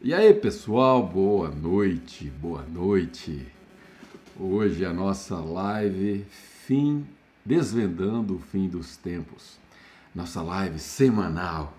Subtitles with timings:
[0.00, 3.44] E aí, pessoal, boa noite, boa noite.
[4.38, 7.04] Hoje a nossa live fim
[7.44, 9.58] desvendando o fim dos tempos.
[10.14, 11.76] Nossa live semanal.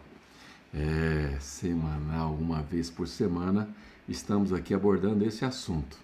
[0.74, 3.70] É, semanal, uma vez por semana,
[4.06, 5.98] estamos aqui abordando esse assunto.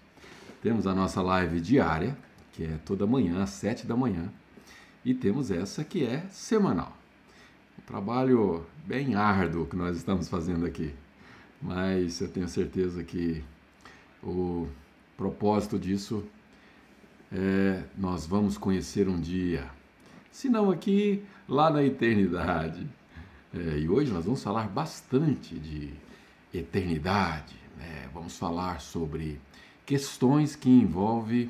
[0.61, 2.17] Temos a nossa live diária,
[2.53, 4.31] que é toda manhã, às sete da manhã,
[5.03, 6.95] e temos essa que é semanal.
[7.77, 10.93] Um trabalho bem árduo que nós estamos fazendo aqui
[11.65, 13.43] mas eu tenho certeza que
[14.23, 14.67] o
[15.17, 16.23] propósito disso
[17.31, 19.67] é nós vamos conhecer um dia,
[20.31, 22.87] se não aqui, lá na eternidade.
[23.51, 25.89] É, e hoje nós vamos falar bastante de
[26.53, 28.09] eternidade, né?
[28.13, 29.41] vamos falar sobre
[29.87, 31.49] questões que envolvem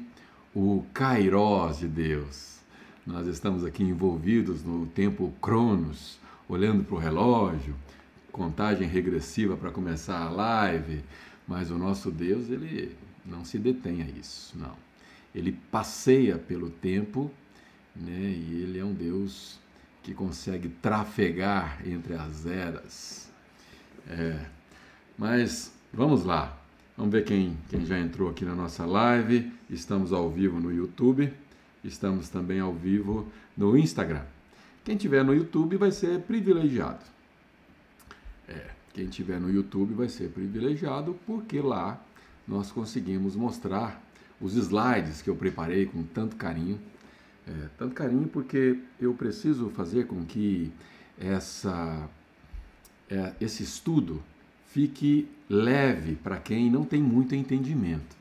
[0.55, 2.59] o Kairos de Deus.
[3.05, 7.75] Nós estamos aqui envolvidos no tempo Cronos, olhando para o relógio,
[8.35, 11.01] contagem regressiva para começar a live,
[11.47, 12.93] mas o nosso Deus, ele
[13.25, 14.75] não se detém a isso, não.
[15.33, 17.31] Ele passeia pelo tempo,
[17.95, 18.11] né?
[18.11, 19.57] E ele é um Deus
[20.03, 23.31] que consegue trafegar entre as eras.
[24.09, 24.37] É.
[25.17, 26.57] Mas vamos lá.
[26.97, 29.49] Vamos ver quem, quem já entrou aqui na nossa live.
[29.69, 31.31] Estamos ao vivo no YouTube,
[31.85, 34.23] estamos também ao vivo no Instagram.
[34.83, 37.14] Quem tiver no YouTube vai ser privilegiado
[38.47, 42.01] é, quem tiver no YouTube vai ser privilegiado, porque lá
[42.47, 44.01] nós conseguimos mostrar
[44.39, 46.79] os slides que eu preparei com tanto carinho.
[47.47, 50.71] É, tanto carinho porque eu preciso fazer com que
[51.19, 52.09] essa,
[53.09, 54.21] é, esse estudo
[54.67, 58.15] fique leve para quem não tem muito entendimento,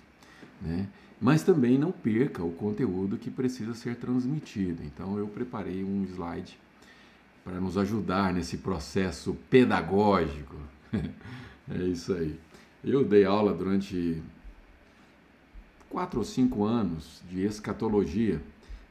[0.61, 0.87] né?
[1.21, 4.83] mas também não perca o conteúdo que precisa ser transmitido.
[4.85, 6.59] Então eu preparei um slide
[7.45, 10.57] para nos ajudar nesse processo pedagógico.
[11.71, 12.41] é isso aí.
[12.83, 14.23] Eu dei aula durante
[15.91, 18.41] quatro ou cinco anos de escatologia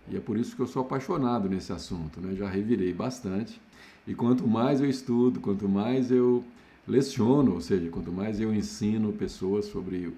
[0.08, 2.22] e é por isso que eu sou apaixonado nesse assunto.
[2.22, 2.36] Né?
[2.36, 3.60] Já revirei bastante
[4.08, 6.44] e quanto mais eu estudo, quanto mais eu
[6.88, 10.14] leciono, ou seja, quanto mais eu ensino pessoas sobre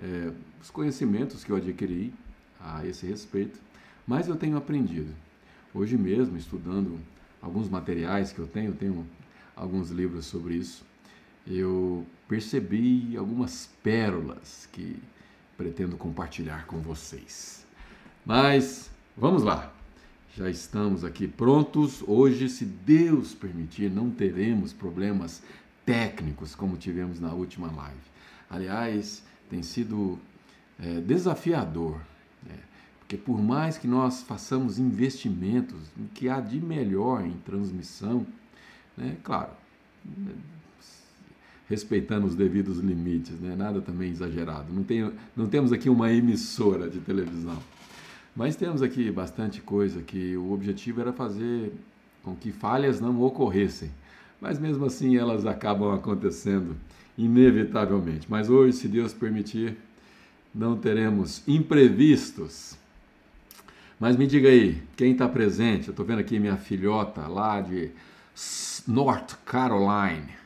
[0.00, 2.14] é, os conhecimentos que eu adquiri
[2.60, 3.60] a esse respeito,
[4.06, 5.12] mais eu tenho aprendido.
[5.74, 6.98] Hoje mesmo, estudando
[7.40, 9.06] alguns materiais que eu tenho, tenho
[9.56, 10.84] alguns livros sobre isso,
[11.46, 14.96] eu percebi algumas pérolas que
[15.56, 17.66] pretendo compartilhar com vocês.
[18.24, 19.72] Mas vamos lá,
[20.36, 22.02] já estamos aqui prontos.
[22.06, 25.42] Hoje, se Deus permitir, não teremos problemas
[25.84, 27.98] técnicos como tivemos na última live.
[28.48, 30.18] Aliás, tem sido
[30.78, 32.00] é, desafiador.
[32.46, 32.54] Né?
[33.08, 38.26] Porque por mais que nós façamos investimentos, o que há de melhor em transmissão,
[38.94, 39.48] né, claro,
[41.66, 44.70] respeitando os devidos limites, né, nada também exagerado.
[44.70, 47.56] Não, tem, não temos aqui uma emissora de televisão,
[48.36, 51.72] mas temos aqui bastante coisa que o objetivo era fazer
[52.22, 53.90] com que falhas não ocorressem.
[54.38, 56.76] Mas mesmo assim elas acabam acontecendo
[57.16, 58.26] inevitavelmente.
[58.28, 59.78] Mas hoje, se Deus permitir,
[60.54, 62.76] não teremos imprevistos
[64.00, 65.88] mas me diga aí, quem está presente?
[65.88, 67.90] Eu estou vendo aqui minha filhota lá de
[68.86, 70.38] North Carolina.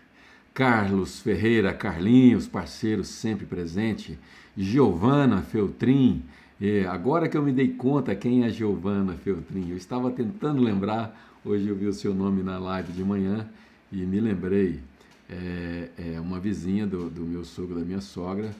[0.54, 4.18] Carlos Ferreira, Carlinhos, parceiro sempre presente.
[4.56, 6.22] Giovana Feltrin.
[6.60, 11.12] É, agora que eu me dei conta quem é Giovana Feltrin, eu estava tentando lembrar,
[11.44, 13.48] hoje eu vi o seu nome na live de manhã
[13.90, 14.80] e me lembrei.
[15.28, 18.54] É, é uma vizinha do, do meu sogro, da minha sogra,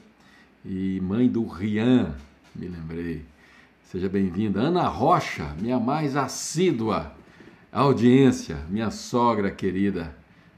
[0.65, 2.15] e mãe do Rian,
[2.55, 3.32] me lembrei.
[3.93, 4.59] Seja bem-vinda.
[4.59, 7.13] Ana Rocha, minha mais assídua
[7.71, 10.15] audiência, minha sogra querida.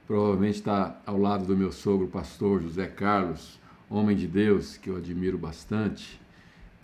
[0.08, 3.60] Provavelmente está ao lado do meu sogro, pastor José Carlos,
[3.90, 6.18] homem de Deus, que eu admiro bastante.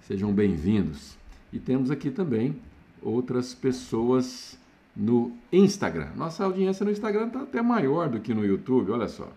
[0.01, 1.17] Sejam bem-vindos.
[1.53, 2.57] E temos aqui também
[3.01, 4.59] outras pessoas
[4.93, 6.09] no Instagram.
[6.17, 9.31] Nossa audiência no Instagram está até maior do que no YouTube, olha só.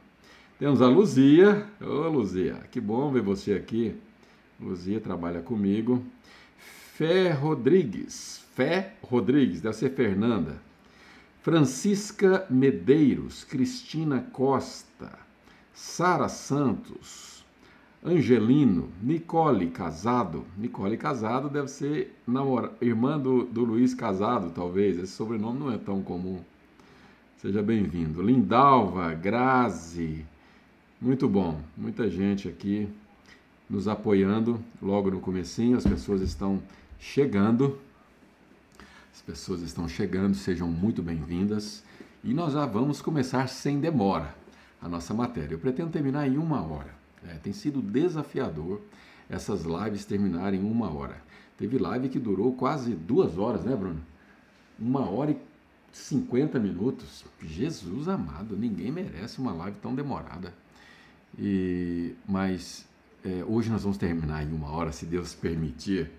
[0.58, 1.64] Temos a Luzia.
[1.80, 3.94] Ô, Luzia, que bom ver você aqui.
[4.60, 6.04] Luzia trabalha comigo.
[6.96, 10.62] Fé Rodrigues, Fé Rodrigues, deve ser Fernanda.
[11.42, 15.18] Francisca Medeiros, Cristina Costa,
[15.72, 17.44] Sara Santos,
[18.04, 20.44] Angelino, Nicole Casado.
[20.56, 24.96] Nicole Casado deve ser namora, irmã do, do Luiz Casado, talvez.
[24.96, 26.38] Esse sobrenome não é tão comum.
[27.38, 28.22] Seja bem-vindo.
[28.22, 30.24] Lindalva, Grazi.
[31.00, 31.60] Muito bom.
[31.76, 32.88] Muita gente aqui
[33.68, 35.76] nos apoiando logo no comecinho.
[35.76, 36.62] As pessoas estão
[37.04, 37.78] chegando.
[39.12, 41.84] As pessoas estão chegando, sejam muito bem-vindas.
[42.24, 44.34] E nós já vamos começar sem demora.
[44.80, 45.54] a nossa matéria.
[45.54, 46.94] Eu pretendo terminar em uma hora.
[47.26, 48.80] É, tem sido desafiador
[49.30, 51.22] essas lives terminarem em uma hora.
[51.56, 54.00] Teve live que durou quase duas horas, né, Bruno?
[54.78, 55.38] Uma hora e
[55.92, 57.24] 50 minutos.
[57.42, 60.52] Jesus amado, ninguém merece uma live tão demorada.
[61.38, 62.86] E, mas
[63.24, 66.10] é, hoje nós vamos terminar em uma hora, se Deus permitir.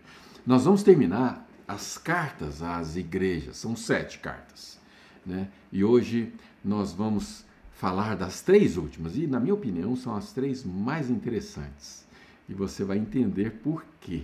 [0.45, 4.80] Nós vamos terminar as cartas às igrejas, são sete cartas.
[5.25, 5.47] Né?
[5.71, 6.31] E hoje
[6.63, 7.44] nós vamos
[7.74, 12.06] falar das três últimas, e na minha opinião são as três mais interessantes.
[12.47, 14.24] E você vai entender por quê.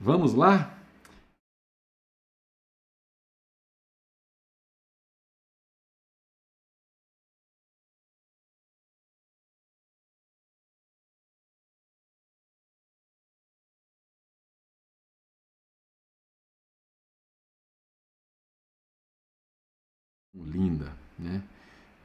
[0.00, 0.78] Vamos lá?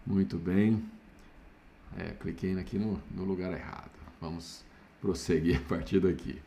[0.10, 0.84] Muito bem.
[1.96, 3.92] É, cliquei aqui no, no lugar errado.
[4.20, 4.66] Vamos
[5.00, 6.42] prosseguir a partir daqui.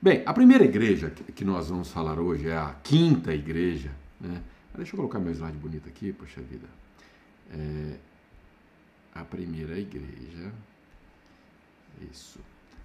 [0.00, 4.42] Bem, a primeira igreja que nós vamos falar hoje é a quinta igreja, né?
[4.74, 6.66] Deixa eu colocar meu slide bonito aqui, poxa vida.
[7.52, 7.96] É,
[9.14, 10.50] a primeira igreja.
[12.10, 12.40] Isso.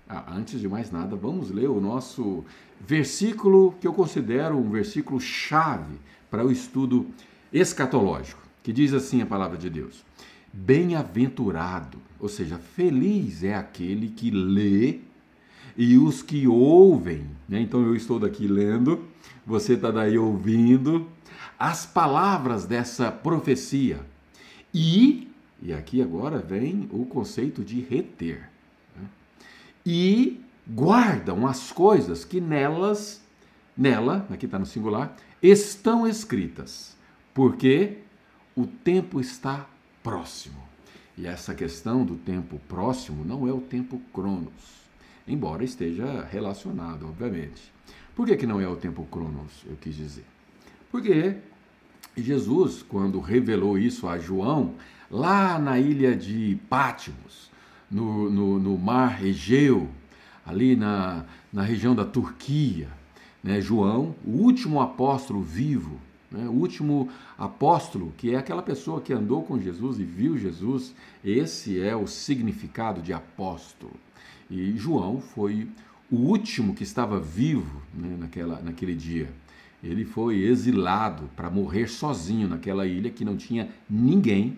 [0.07, 2.44] Ah, antes de mais nada, vamos ler o nosso
[2.80, 5.98] versículo que eu considero um versículo chave
[6.30, 7.07] para o estudo
[7.51, 10.04] escatológico, que diz assim a palavra de Deus:
[10.52, 15.00] Bem-aventurado, ou seja, feliz é aquele que lê
[15.78, 17.26] e os que ouvem.
[17.48, 17.62] Né?
[17.62, 19.06] Então eu estou daqui lendo,
[19.46, 21.08] você está daí ouvindo
[21.58, 24.00] as palavras dessa profecia.
[24.74, 25.28] E,
[25.62, 28.50] e aqui agora vem o conceito de reter.
[28.96, 29.08] Né?
[29.86, 33.22] E guardam as coisas que nelas,
[33.76, 36.98] nela, aqui está no singular, estão escritas
[37.40, 38.00] porque
[38.60, 39.66] o tempo está
[40.04, 40.62] próximo.
[41.18, 44.84] E essa questão do tempo próximo não é o tempo cronos,
[45.26, 47.72] embora esteja relacionado, obviamente.
[48.14, 50.26] Por que, que não é o tempo cronos, eu quis dizer?
[50.92, 51.38] Porque
[52.18, 54.76] Jesus, quando revelou isso a João,
[55.10, 57.50] lá na ilha de Pátimos,
[57.90, 59.88] no, no, no mar Egeu,
[60.46, 62.90] ali na, na região da Turquia,
[63.42, 65.98] né, João, o último apóstolo vivo,
[66.31, 66.48] né?
[66.48, 70.94] O último apóstolo, que é aquela pessoa que andou com Jesus e viu Jesus,
[71.24, 73.94] esse é o significado de apóstolo.
[74.50, 75.68] E João foi
[76.12, 79.30] o último que estava vivo né, naquela, naquele dia.
[79.84, 84.58] Ele foi exilado para morrer sozinho naquela ilha que não tinha ninguém,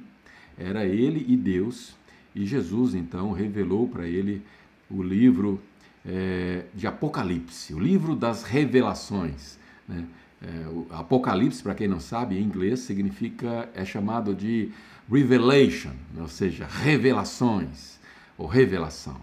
[0.57, 1.95] era ele e Deus.
[2.33, 4.41] E Jesus então revelou para ele
[4.89, 5.61] o livro
[6.05, 9.59] é, de Apocalipse, o livro das revelações.
[9.87, 10.05] Né?
[10.41, 14.71] É, o Apocalipse, para quem não sabe, em inglês significa, é chamado de
[15.09, 17.99] revelation, ou seja, revelações
[18.37, 19.17] ou revelação.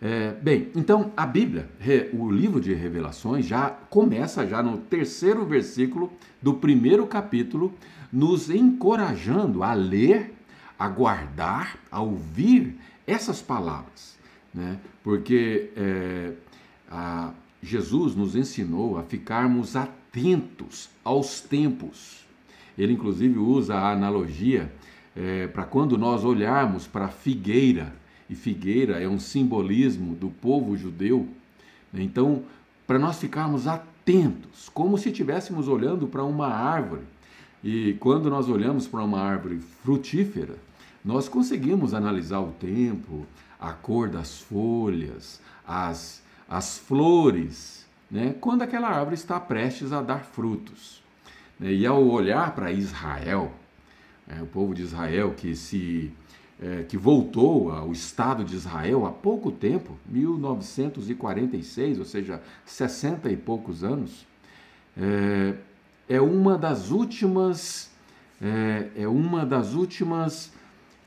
[0.00, 1.68] É, bem, então a Bíblia,
[2.12, 6.10] o livro de revelações, já começa já no terceiro versículo
[6.40, 7.74] do primeiro capítulo,
[8.10, 10.34] nos encorajando a ler,
[10.78, 14.16] a guardar, a ouvir essas palavras,
[14.54, 14.78] né?
[15.02, 16.32] Porque é,
[16.90, 22.24] a, Jesus nos ensinou a ficarmos atentos atentos aos tempos.
[22.76, 24.72] Ele, inclusive, usa a analogia
[25.14, 27.94] é, para quando nós olharmos para a figueira,
[28.30, 31.26] e figueira é um simbolismo do povo judeu.
[31.92, 32.02] Né?
[32.02, 32.42] Então,
[32.86, 37.02] para nós ficarmos atentos, como se estivéssemos olhando para uma árvore.
[37.64, 40.56] E quando nós olhamos para uma árvore frutífera,
[41.04, 43.26] nós conseguimos analisar o tempo,
[43.58, 47.77] a cor das folhas, as, as flores,
[48.10, 51.02] né, quando aquela árvore está prestes a dar frutos.
[51.58, 53.52] Né, e ao olhar para Israel,
[54.26, 56.12] é, o povo de Israel que se
[56.60, 63.36] é, que voltou ao Estado de Israel há pouco tempo, 1946, ou seja, 60 e
[63.36, 64.26] poucos anos,
[64.96, 65.54] é,
[66.08, 67.88] é uma das últimas
[68.40, 70.52] é, é uma das últimas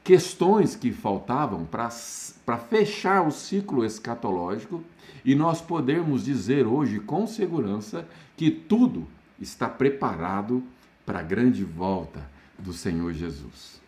[0.03, 4.84] questões que faltavam para fechar o ciclo escatológico
[5.24, 9.08] e nós podermos dizer hoje com segurança que tudo
[9.39, 10.63] está preparado
[11.06, 13.82] para a grande volta do Senhor Jesus.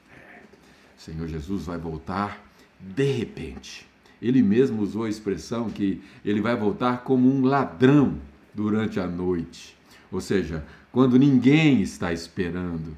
[0.98, 2.44] O Senhor Jesus vai voltar
[2.80, 3.88] de repente.
[4.22, 8.20] Ele mesmo usou a expressão que ele vai voltar como um ladrão
[8.53, 9.75] durante a noite,
[10.12, 12.96] ou seja, quando ninguém está esperando.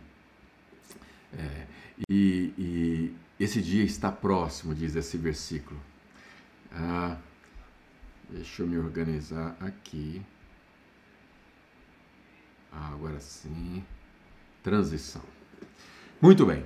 [1.38, 1.66] É,
[2.10, 5.80] e, e, esse dia está próximo, diz esse versículo.
[6.72, 7.18] Ah,
[8.30, 10.22] Deixa eu me organizar aqui.
[12.72, 13.84] Ah, agora sim.
[14.64, 15.22] Transição.
[16.22, 16.66] Muito bem.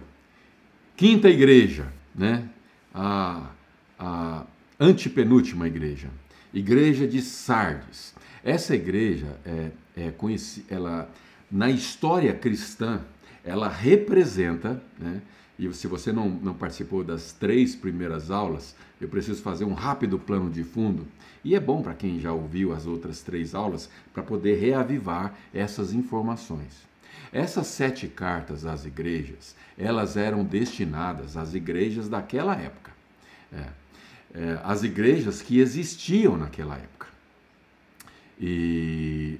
[0.95, 1.91] Quinta igreja.
[2.15, 2.49] né,
[2.93, 3.49] a,
[3.97, 4.45] a
[4.79, 6.09] antepenúltima igreja,
[6.53, 8.13] igreja de Sardes.
[8.43, 11.09] Essa igreja é, é conhecida, ela
[11.51, 13.01] na história cristã,
[13.43, 15.21] ela representa, né,
[15.59, 20.17] e se você não, não participou das três primeiras aulas, eu preciso fazer um rápido
[20.17, 21.05] plano de fundo.
[21.43, 25.93] E é bom para quem já ouviu as outras três aulas para poder reavivar essas
[25.93, 26.87] informações.
[27.31, 32.91] Essas sete cartas às igrejas, elas eram destinadas às igrejas daquela época.
[33.51, 33.65] É,
[34.33, 37.07] é, as igrejas que existiam naquela época.
[38.39, 39.39] E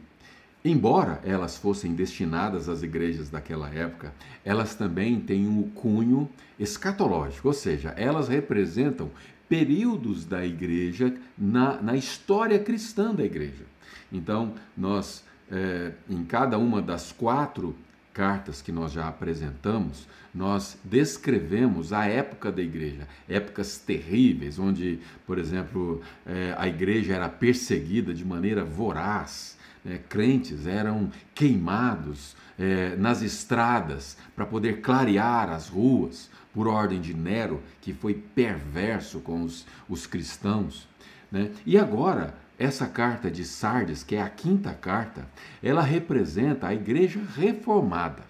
[0.64, 4.14] Embora elas fossem destinadas às igrejas daquela época,
[4.44, 9.10] elas também têm um cunho escatológico, ou seja, elas representam
[9.48, 13.64] períodos da igreja na, na história cristã da igreja.
[14.12, 17.74] Então, nós, é, em cada uma das quatro
[18.14, 25.40] cartas que nós já apresentamos, nós descrevemos a época da igreja, épocas terríveis, onde, por
[25.40, 29.58] exemplo, é, a igreja era perseguida de maneira voraz
[29.90, 37.14] é, crentes eram queimados é, nas estradas para poder clarear as ruas por ordem de
[37.14, 40.88] Nero, que foi perverso com os, os cristãos.
[41.32, 41.52] Né?
[41.66, 45.28] E agora, essa carta de Sardes, que é a quinta carta,
[45.64, 48.24] ela representa a igreja reformada.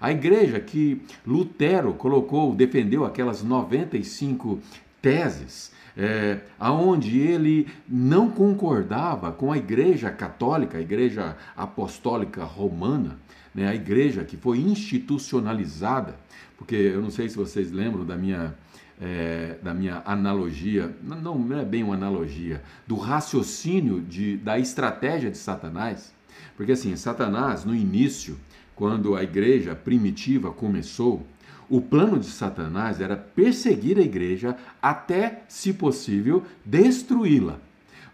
[0.00, 4.60] A igreja que Lutero colocou, defendeu aquelas 95
[5.00, 13.18] teses é, aonde ele não concordava com a Igreja Católica, a Igreja Apostólica Romana,
[13.54, 16.16] né, a igreja que foi institucionalizada,
[16.58, 18.54] porque eu não sei se vocês lembram da minha,
[19.00, 25.30] é, da minha analogia, não, não é bem uma analogia, do raciocínio de, da estratégia
[25.30, 26.12] de Satanás,
[26.56, 28.36] porque assim, Satanás, no início,
[28.74, 31.24] quando a igreja primitiva começou,
[31.68, 37.58] o plano de Satanás era perseguir a igreja até, se possível, destruí-la.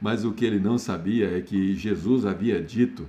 [0.00, 3.06] Mas o que ele não sabia é que Jesus havia dito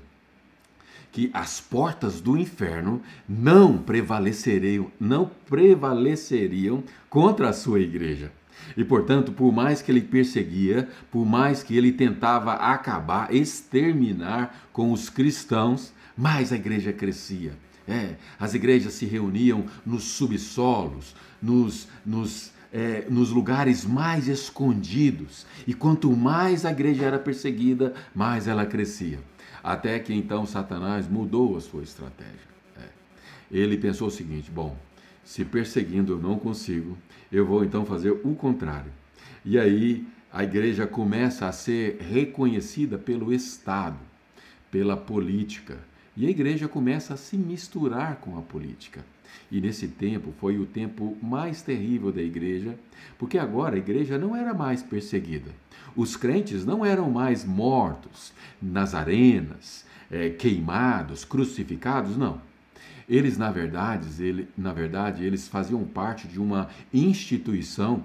[1.12, 8.32] que as portas do inferno não prevaleceriam, não prevaleceriam contra a sua igreja.
[8.78, 14.92] E portanto, por mais que ele perseguia, por mais que ele tentava acabar, exterminar com
[14.92, 17.54] os cristãos, mais a igreja crescia.
[17.88, 25.46] É, as igrejas se reuniam nos subsolos, nos, nos, é, nos lugares mais escondidos.
[25.66, 29.20] E quanto mais a igreja era perseguida, mais ela crescia.
[29.64, 32.52] Até que então Satanás mudou a sua estratégia.
[32.78, 32.88] É.
[33.52, 34.78] Ele pensou o seguinte: bom,
[35.24, 36.98] se perseguindo eu não consigo,
[37.32, 38.92] eu vou então fazer o contrário.
[39.44, 43.98] E aí a igreja começa a ser reconhecida pelo Estado,
[44.70, 45.91] pela política
[46.22, 49.04] e a igreja começa a se misturar com a política.
[49.52, 52.78] E nesse tempo foi o tempo mais terrível da igreja,
[53.18, 55.50] porque agora a igreja não era mais perseguida.
[55.96, 62.40] Os crentes não eram mais mortos nas arenas, é, queimados, crucificados, não.
[63.10, 68.04] Eles, na verdade, ele, na verdade, eles faziam parte de uma instituição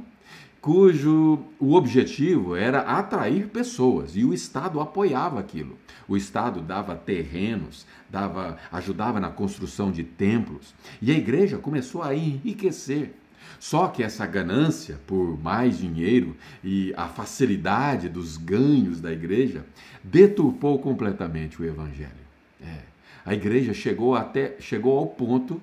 [0.61, 5.79] cujo o objetivo era atrair pessoas e o Estado apoiava aquilo.
[6.09, 12.15] O Estado dava terrenos, dava, ajudava na construção de templos e a igreja começou a
[12.15, 13.15] enriquecer.
[13.59, 19.65] Só que essa ganância por mais dinheiro e a facilidade dos ganhos da igreja
[20.03, 22.27] deturpou completamente o evangelho.
[22.61, 22.81] É.
[23.25, 25.61] A igreja chegou até chegou ao ponto,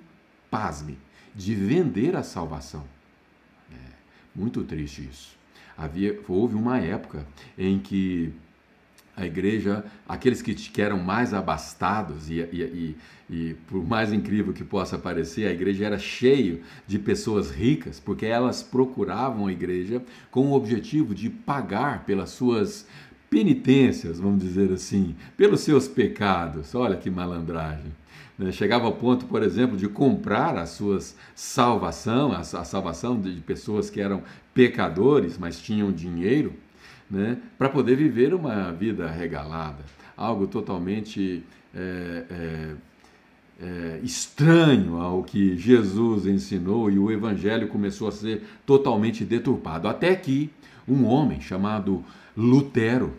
[0.50, 0.98] pasme,
[1.36, 2.84] de vender a salvação.
[4.36, 5.36] Muito triste isso.
[5.78, 7.26] Havia, houve uma época
[7.58, 8.34] em que
[9.16, 12.98] a igreja, aqueles que, eram mais abastados, e, e, e,
[13.30, 18.26] e, por mais incrível que possa parecer, a igreja era cheia de pessoas ricas, porque
[18.26, 22.88] elas procuravam a igreja com o objetivo de pagar pelas suas
[23.30, 26.74] penitências, vamos dizer assim, pelos seus pecados.
[26.74, 27.92] Olha que malandragem.
[28.38, 28.52] Né?
[28.52, 31.00] Chegava ao ponto, por exemplo, de comprar a sua
[31.36, 34.24] salvação, a, a salvação de pessoas que eram
[34.54, 36.54] pecadores, mas tinham dinheiro,
[37.10, 37.38] né?
[37.58, 39.84] para poder viver uma vida regalada.
[40.16, 42.76] Algo totalmente é, é,
[43.60, 49.88] é, estranho ao que Jesus ensinou e o evangelho começou a ser totalmente deturpado.
[49.88, 50.52] Até que
[50.88, 52.04] um homem chamado
[52.36, 53.14] Lutero,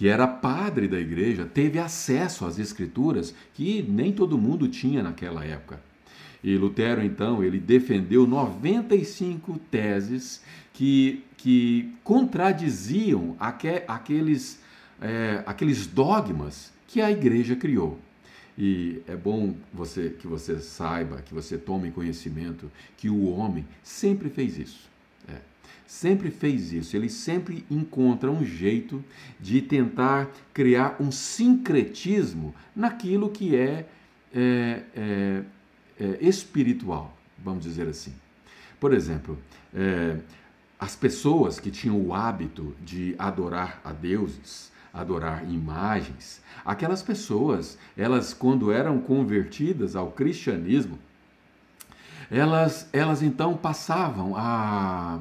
[0.00, 5.44] que era padre da igreja, teve acesso às escrituras que nem todo mundo tinha naquela
[5.44, 5.78] época.
[6.42, 10.42] E Lutero, então, ele defendeu 95 teses
[10.72, 14.62] que, que contradiziam aqueles,
[15.02, 17.98] é, aqueles dogmas que a igreja criou.
[18.56, 24.30] E é bom você que você saiba, que você tome conhecimento que o homem sempre
[24.30, 24.89] fez isso.
[25.90, 26.96] Sempre fez isso.
[26.96, 29.04] Ele sempre encontra um jeito
[29.40, 33.88] de tentar criar um sincretismo naquilo que é,
[34.32, 35.42] é, é,
[35.98, 38.14] é espiritual, vamos dizer assim.
[38.78, 39.36] Por exemplo,
[39.74, 40.18] é,
[40.78, 48.32] as pessoas que tinham o hábito de adorar a deuses, adorar imagens, aquelas pessoas, elas
[48.32, 51.00] quando eram convertidas ao cristianismo,
[52.30, 55.18] elas, elas então passavam a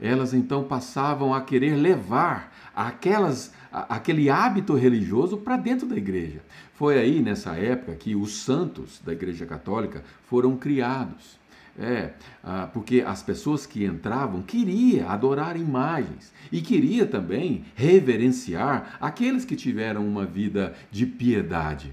[0.00, 6.42] elas então passavam a querer levar aquelas, aquele hábito religioso para dentro da igreja.
[6.74, 11.38] Foi aí nessa época que os santos da Igreja Católica foram criados.
[11.78, 19.44] É, ah, porque as pessoas que entravam queria adorar imagens e queria também reverenciar aqueles
[19.44, 21.92] que tiveram uma vida de piedade.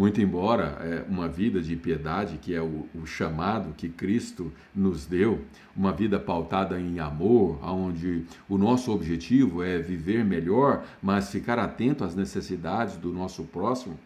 [0.00, 5.04] Muito embora é, uma vida de piedade, que é o, o, chamado que Cristo nos
[5.04, 5.42] deu,
[5.76, 12.02] uma vida pautada em amor, onde o nosso objetivo é viver melhor, mas ficar atento
[12.02, 13.98] às necessidades do nosso próximo,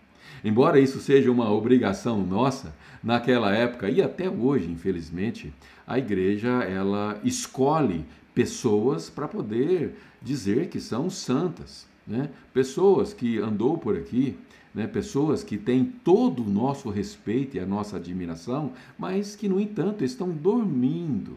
[0.42, 5.52] Embora isso seja uma obrigação nossa, naquela época e até hoje, infelizmente,
[5.86, 12.30] a igreja ela escolhe pessoas para poder dizer que são santas, né?
[12.52, 14.36] Pessoas que andou por aqui,
[14.74, 14.86] né?
[14.86, 20.04] Pessoas que têm todo o nosso respeito e a nossa admiração, mas que no entanto
[20.04, 21.36] estão dormindo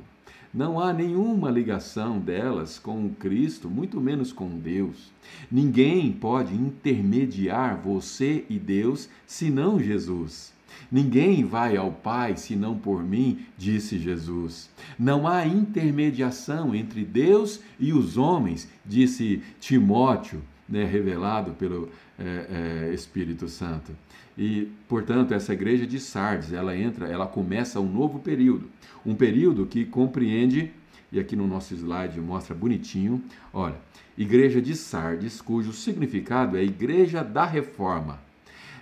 [0.53, 5.11] não há nenhuma ligação delas com Cristo, muito menos com Deus.
[5.51, 10.53] Ninguém pode intermediar você e Deus senão Jesus.
[10.91, 14.69] Ninguém vai ao Pai senão por mim, disse Jesus.
[14.97, 22.93] Não há intermediação entre Deus e os homens, disse Timóteo, né, revelado pelo é, é,
[22.93, 23.91] Espírito Santo.
[24.37, 28.69] E, portanto, essa igreja de Sardes, ela entra, ela começa um novo período,
[29.05, 30.71] um período que compreende,
[31.11, 33.75] e aqui no nosso slide mostra bonitinho, olha,
[34.17, 38.19] igreja de Sardes, cujo significado é igreja da reforma.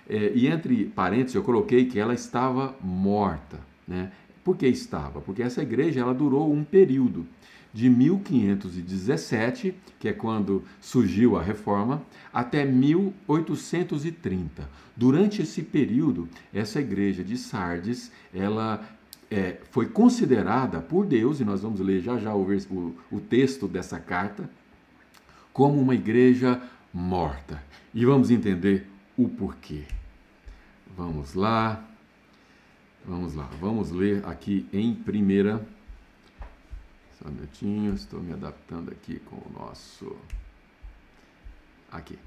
[0.08, 4.12] É, e entre parênteses eu coloquei que ela estava morta, né?
[4.44, 5.20] Por que estava?
[5.20, 7.26] Porque essa igreja ela durou um período
[7.76, 14.66] de 1517, que é quando surgiu a reforma, até 1830.
[14.96, 18.82] Durante esse período, essa igreja de Sardes, ela
[19.30, 23.68] é, foi considerada por Deus, e nós vamos ler já já o, o, o texto
[23.68, 24.48] dessa carta,
[25.52, 26.62] como uma igreja
[26.94, 27.62] morta.
[27.92, 28.86] E vamos entender
[29.18, 29.82] o porquê.
[30.96, 31.84] Vamos lá.
[33.04, 33.50] Vamos lá.
[33.60, 35.75] Vamos ler aqui em primeira
[37.18, 40.16] só um minutinho, estou me adaptando aqui com o nosso.
[41.90, 42.18] Aqui.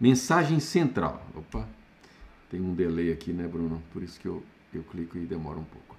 [0.00, 1.24] Mensagem central.
[1.34, 1.66] Opa,
[2.50, 3.82] tem um delay aqui, né, Bruno?
[3.92, 5.96] Por isso que eu, eu clico e demora um pouco.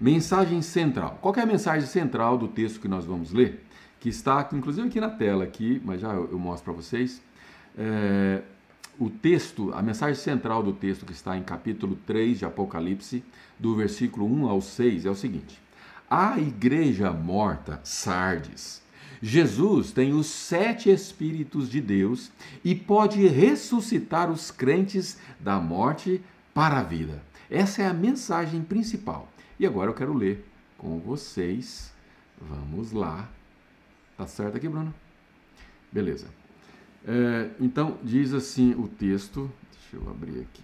[0.00, 1.18] Mensagem central.
[1.20, 3.64] Qual é a mensagem central do texto que nós vamos ler?
[4.00, 7.22] Que está, inclusive, aqui na tela, aqui, mas já eu, eu mostro para vocês.
[7.76, 8.42] É,
[8.98, 13.24] o texto, a mensagem central do texto que está em capítulo 3 de Apocalipse,
[13.58, 15.60] do versículo 1 ao 6, é o seguinte:
[16.14, 18.80] a igreja morta, Sardes.
[19.20, 22.30] Jesus tem os sete Espíritos de Deus
[22.64, 26.22] e pode ressuscitar os crentes da morte
[26.54, 27.20] para a vida.
[27.50, 29.28] Essa é a mensagem principal.
[29.58, 30.46] E agora eu quero ler
[30.78, 31.92] com vocês.
[32.40, 33.28] Vamos lá.
[34.16, 34.94] Tá certo aqui, Bruno?
[35.90, 36.28] Beleza.
[37.04, 39.50] É, então, diz assim o texto.
[39.72, 40.62] Deixa eu abrir aqui.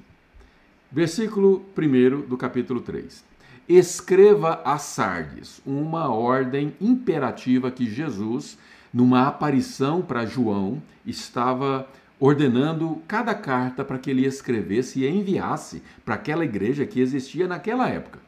[0.92, 3.29] Versículo 1 do capítulo 3
[3.76, 8.58] escreva a Sardes, uma ordem imperativa que Jesus,
[8.92, 16.16] numa aparição para João, estava ordenando cada carta para que ele escrevesse e enviasse para
[16.16, 18.18] aquela igreja que existia naquela época.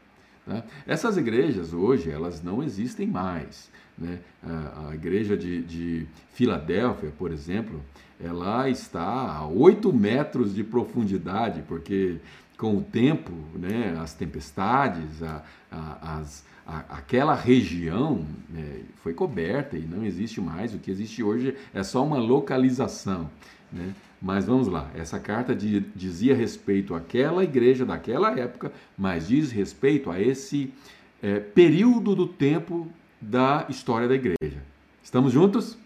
[0.47, 0.63] Né?
[0.87, 3.71] Essas igrejas hoje elas não existem mais.
[3.99, 4.21] Né?
[4.43, 7.83] A, igreja de, de Filadélfia, por exemplo,
[8.23, 12.19] ela está a 8 metros de profundidade, porque
[12.63, 19.77] com o tempo, né, as tempestades, a, a, as, a, aquela região né, foi coberta
[19.77, 20.73] e não existe mais.
[20.73, 23.29] O que existe hoje é só uma localização.
[23.73, 23.93] Né?
[24.23, 30.09] Mas vamos lá, essa carta de, dizia respeito àquela igreja daquela época, mas diz respeito
[30.09, 30.73] a esse
[31.21, 32.87] é, período do tempo
[33.21, 34.63] da história da igreja.
[35.03, 35.77] Estamos juntos?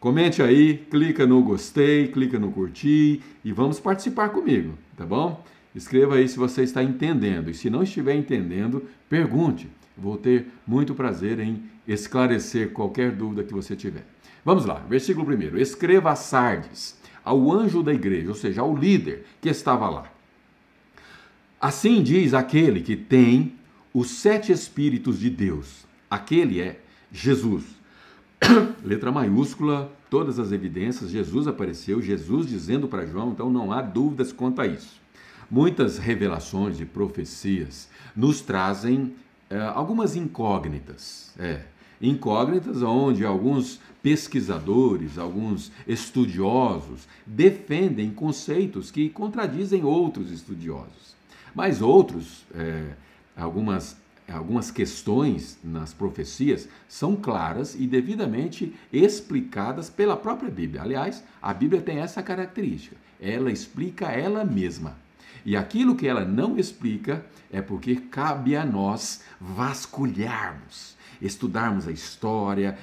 [0.00, 5.40] Comente aí, clica no gostei, clica no curtir e vamos participar comigo, tá bom?
[5.74, 7.50] Escreva aí se você está entendendo.
[7.50, 9.68] E se não estiver entendendo, pergunte.
[9.96, 14.06] Vou ter muito prazer em esclarecer qualquer dúvida que você tiver.
[14.44, 15.58] Vamos lá, versículo 1.
[15.58, 20.10] Escreva a Sardes, ao anjo da igreja, ou seja, ao líder que estava lá.
[21.60, 23.54] Assim diz aquele que tem
[23.92, 25.84] os sete Espíritos de Deus.
[26.10, 26.80] Aquele é
[27.12, 27.64] Jesus.
[28.82, 34.32] Letra maiúscula, todas as evidências, Jesus apareceu, Jesus dizendo para João, então não há dúvidas
[34.32, 34.98] quanto a isso.
[35.50, 39.14] Muitas revelações e profecias nos trazem
[39.48, 41.32] é, algumas incógnitas.
[41.38, 41.62] É,
[42.00, 51.14] incógnitas onde alguns pesquisadores, alguns estudiosos defendem conceitos que contradizem outros estudiosos.
[51.54, 52.92] Mas outros, é,
[53.36, 53.96] algumas,
[54.30, 60.82] algumas questões nas profecias são claras e devidamente explicadas pela própria Bíblia.
[60.82, 64.96] Aliás, a Bíblia tem essa característica: ela explica ela mesma.
[65.44, 72.78] E aquilo que ela não explica é porque cabe a nós vasculharmos, estudarmos a história,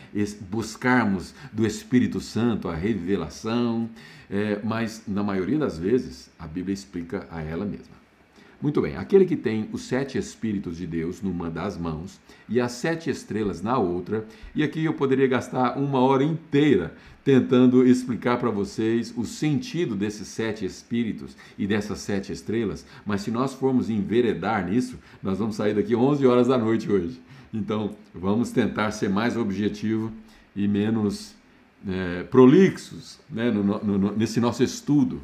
[0.49, 3.89] buscarmos do Espírito Santo a revelação,
[4.29, 7.97] é, mas na maioria das vezes a Bíblia explica a ela mesma.
[8.59, 12.71] Muito bem, aquele que tem os sete Espíritos de Deus numa das mãos e as
[12.71, 16.95] sete estrelas na outra, e aqui eu poderia gastar uma hora inteira
[17.27, 23.31] tentando explicar para vocês o sentido desses sete Espíritos e dessas sete estrelas, mas se
[23.31, 27.21] nós formos enveredar nisso, nós vamos sair daqui 11 horas da noite hoje.
[27.53, 30.09] Então, vamos tentar ser mais objetivo
[30.55, 31.35] e menos
[31.85, 35.21] é, prolixos né, no, no, no, nesse nosso estudo.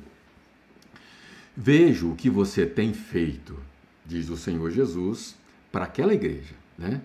[1.56, 3.58] Vejo o que você tem feito,
[4.06, 5.38] diz o Senhor Jesus,
[5.72, 6.54] para aquela igreja.
[6.78, 7.00] Né?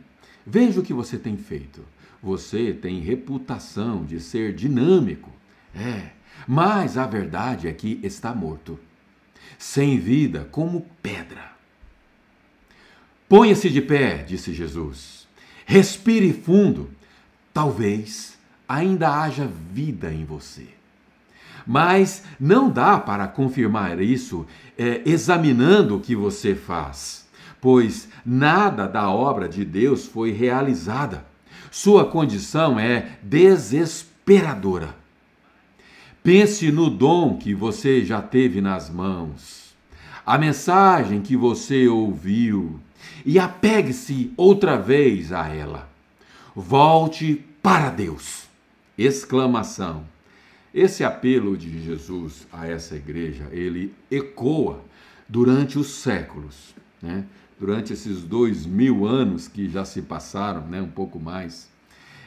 [0.44, 1.84] Veja o que você tem feito.
[2.22, 5.30] Você tem reputação de ser dinâmico.
[5.74, 6.10] É,
[6.46, 8.78] mas a verdade é que está morto,
[9.58, 11.52] sem vida, como pedra.
[13.28, 15.28] Ponha-se de pé, disse Jesus.
[15.66, 16.90] Respire fundo.
[17.52, 20.66] Talvez ainda haja vida em você.
[21.66, 24.46] Mas não dá para confirmar isso
[24.78, 27.28] é, examinando o que você faz,
[27.60, 31.26] pois nada da obra de Deus foi realizada.
[31.70, 34.94] Sua condição é desesperadora.
[36.22, 39.74] Pense no dom que você já teve nas mãos,
[40.26, 42.78] a mensagem que você ouviu,
[43.24, 45.88] e apegue-se outra vez a ela.
[46.54, 48.46] Volte para Deus!
[48.96, 50.04] Exclamação.
[50.74, 54.84] Esse apelo de Jesus a essa igreja, ele ecoa
[55.28, 57.24] durante os séculos, né?
[57.58, 60.80] Durante esses dois mil anos que já se passaram, né?
[60.80, 61.68] um pouco mais.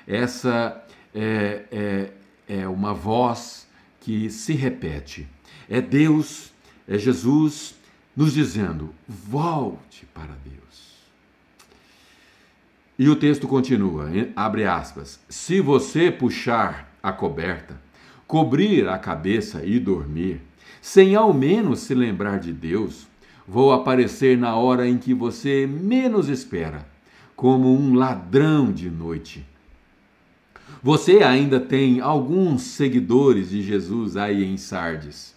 [0.07, 2.11] Essa é, é,
[2.47, 3.67] é uma voz
[4.01, 5.27] que se repete.
[5.69, 6.51] É Deus,
[6.87, 7.75] é Jesus
[8.15, 10.61] nos dizendo: volte para Deus.
[12.99, 15.19] E o texto continua, abre aspas.
[15.27, 17.79] Se você puxar a coberta,
[18.27, 20.41] cobrir a cabeça e dormir,
[20.81, 23.07] sem ao menos se lembrar de Deus,
[23.51, 26.87] vou aparecer na hora em que você menos espera,
[27.35, 29.45] como um ladrão de noite.
[30.81, 35.35] Você ainda tem alguns seguidores de Jesus aí em Sardes,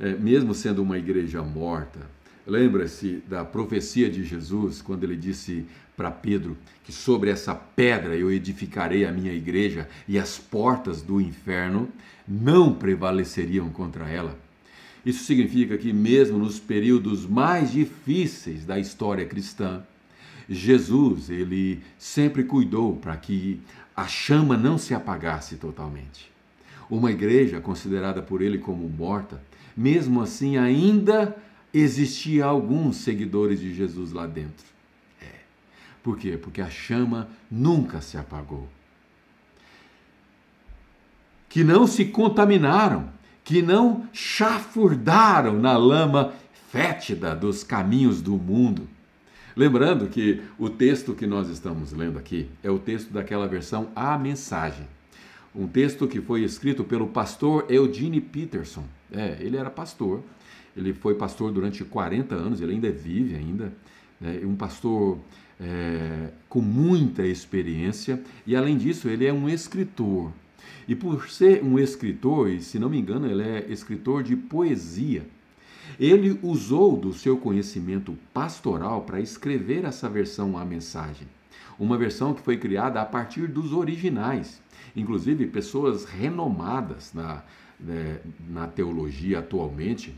[0.00, 2.00] é, mesmo sendo uma igreja morta.
[2.44, 8.28] Lembra-se da profecia de Jesus quando ele disse para Pedro que sobre essa pedra eu
[8.28, 11.88] edificarei a minha igreja e as portas do inferno
[12.26, 14.45] não prevaleceriam contra ela.
[15.06, 19.84] Isso significa que, mesmo nos períodos mais difíceis da história cristã,
[20.48, 23.60] Jesus ele sempre cuidou para que
[23.96, 26.28] a chama não se apagasse totalmente.
[26.90, 29.40] Uma igreja considerada por ele como morta,
[29.76, 31.36] mesmo assim ainda
[31.72, 34.66] existia alguns seguidores de Jesus lá dentro.
[36.02, 36.36] Por quê?
[36.36, 38.68] Porque a chama nunca se apagou.
[41.48, 43.08] Que não se contaminaram,
[43.46, 46.34] que não chafurdaram na lama
[46.68, 48.88] fétida dos caminhos do mundo.
[49.54, 54.18] Lembrando que o texto que nós estamos lendo aqui é o texto daquela versão A
[54.18, 54.86] Mensagem.
[55.54, 58.84] Um texto que foi escrito pelo pastor Eugene Peterson.
[59.12, 60.22] É, ele era pastor.
[60.76, 63.72] Ele foi pastor durante 40 anos, ele ainda vive ainda.
[64.20, 64.40] Né?
[64.42, 65.18] Um pastor
[65.60, 70.32] é, com muita experiência e, além disso, ele é um escritor.
[70.88, 75.26] E por ser um escritor, e se não me engano, ele é escritor de poesia,
[75.98, 81.26] ele usou do seu conhecimento pastoral para escrever essa versão à mensagem.
[81.78, 84.60] Uma versão que foi criada a partir dos originais.
[84.94, 87.42] Inclusive, pessoas renomadas na,
[87.78, 88.18] né,
[88.48, 90.14] na teologia atualmente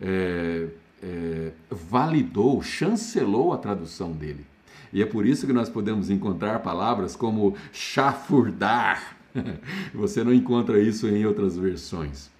[0.00, 0.68] é,
[1.02, 4.46] é, validou, chancelou a tradução dele.
[4.92, 9.19] E é por isso que nós podemos encontrar palavras como chafurdar.
[9.94, 12.30] Você não encontra isso em outras versões.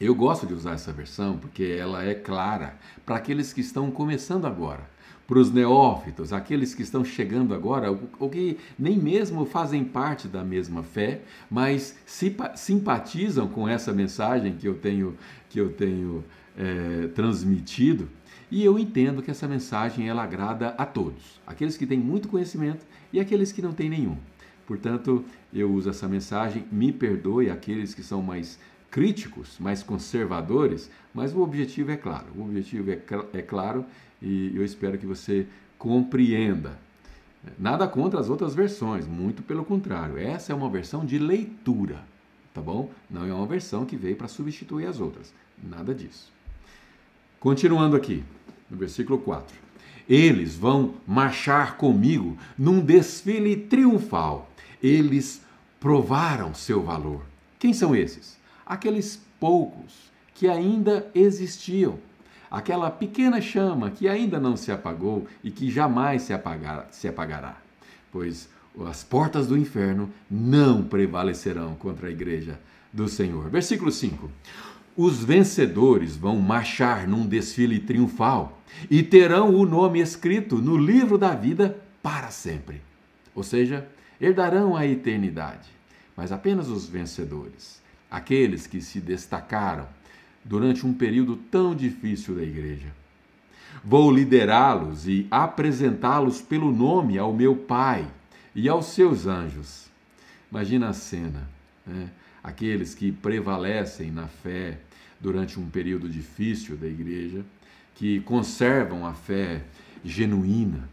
[0.00, 4.46] Eu gosto de usar essa versão porque ela é clara para aqueles que estão começando
[4.46, 4.88] agora.
[5.26, 10.42] para os neófitos, aqueles que estão chegando agora, ou que nem mesmo fazem parte da
[10.42, 11.96] mesma fé, mas
[12.56, 15.16] simpatizam com essa mensagem que eu tenho,
[15.48, 16.24] que eu tenho
[16.58, 18.08] é, transmitido.
[18.50, 22.84] E eu entendo que essa mensagem ela agrada a todos, aqueles que têm muito conhecimento
[23.12, 24.16] e aqueles que não têm nenhum.
[24.70, 28.56] Portanto, eu uso essa mensagem, me perdoe aqueles que são mais
[28.88, 32.26] críticos, mais conservadores, mas o objetivo é claro.
[32.36, 33.02] O objetivo é,
[33.32, 33.84] é claro
[34.22, 35.44] e eu espero que você
[35.76, 36.78] compreenda.
[37.58, 40.16] Nada contra as outras versões, muito pelo contrário.
[40.16, 42.04] Essa é uma versão de leitura,
[42.54, 42.92] tá bom?
[43.10, 45.34] Não é uma versão que veio para substituir as outras.
[45.60, 46.32] Nada disso.
[47.40, 48.22] Continuando aqui,
[48.70, 49.52] no versículo 4.
[50.08, 54.49] Eles vão marchar comigo num desfile triunfal.
[54.82, 55.42] Eles
[55.78, 57.22] provaram seu valor.
[57.58, 58.38] Quem são esses?
[58.64, 61.98] Aqueles poucos que ainda existiam
[62.50, 67.56] aquela pequena chama que ainda não se apagou e que jamais se, apagar, se apagará,
[68.10, 68.48] pois
[68.86, 72.58] as portas do inferno não prevalecerão contra a igreja
[72.92, 73.48] do Senhor.
[73.48, 74.30] Versículo 5.
[74.96, 81.34] Os vencedores vão marchar num desfile triunfal e terão o nome escrito no livro da
[81.34, 82.82] vida para sempre.
[83.34, 83.86] Ou seja,
[84.20, 85.68] herdarão a eternidade.
[86.16, 87.80] Mas apenas os vencedores,
[88.10, 89.88] aqueles que se destacaram
[90.44, 92.92] durante um período tão difícil da igreja.
[93.84, 98.06] Vou liderá-los e apresentá-los pelo nome ao meu Pai
[98.54, 99.88] e aos seus anjos.
[100.50, 101.48] Imagina a cena,
[101.86, 102.10] né?
[102.42, 104.78] aqueles que prevalecem na fé
[105.20, 107.44] durante um período difícil da igreja,
[107.94, 109.62] que conservam a fé
[110.04, 110.88] genuína.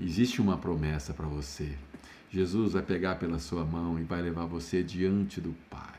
[0.00, 1.72] Existe uma promessa para você.
[2.30, 5.98] Jesus vai pegar pela sua mão e vai levar você diante do Pai.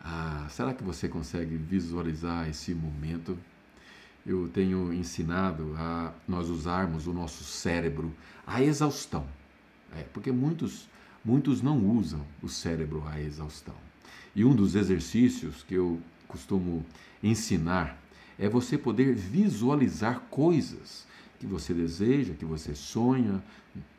[0.00, 3.36] Ah, será que você consegue visualizar esse momento?
[4.24, 8.14] Eu tenho ensinado a nós usarmos o nosso cérebro
[8.46, 9.26] à exaustão,
[9.96, 10.88] é, porque muitos,
[11.24, 13.74] muitos não usam o cérebro à exaustão.
[14.34, 16.86] E um dos exercícios que eu costumo
[17.20, 17.98] ensinar
[18.38, 21.04] é você poder visualizar coisas
[21.38, 23.42] que você deseja, que você sonha,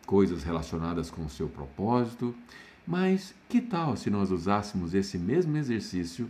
[0.06, 2.34] coisas relacionadas com o seu propósito.
[2.86, 6.30] Mas que tal se nós usássemos esse mesmo exercício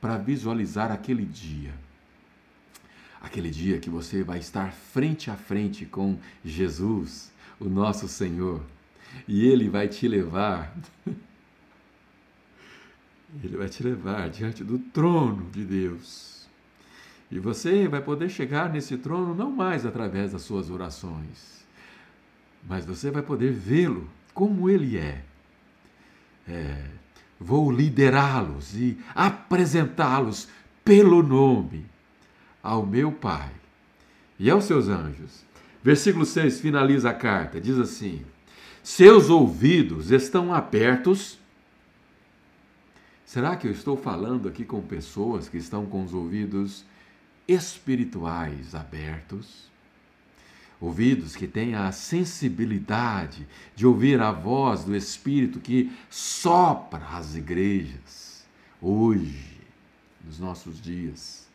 [0.00, 1.74] para visualizar aquele dia?
[3.20, 8.62] Aquele dia que você vai estar frente a frente com Jesus, o nosso Senhor,
[9.26, 10.74] e Ele vai te levar.
[13.44, 16.37] Ele vai te levar diante do trono de Deus.
[17.30, 21.66] E você vai poder chegar nesse trono não mais através das suas orações,
[22.66, 25.24] mas você vai poder vê-lo como ele é
[26.48, 26.82] é,
[27.38, 30.48] vou liderá-los e apresentá-los
[30.84, 31.84] pelo nome
[32.62, 33.50] ao meu Pai
[34.38, 35.44] e aos seus anjos.
[35.82, 38.24] Versículo 6 finaliza a carta, diz assim:
[38.82, 41.38] Seus ouvidos estão abertos.
[43.24, 46.84] Será que eu estou falando aqui com pessoas que estão com os ouvidos
[47.48, 49.68] espirituais abertos?
[50.80, 58.46] ouvidos que tenha a sensibilidade de ouvir a voz do Espírito que sopra as igrejas
[58.80, 59.58] hoje,
[60.24, 61.46] nos nossos dias.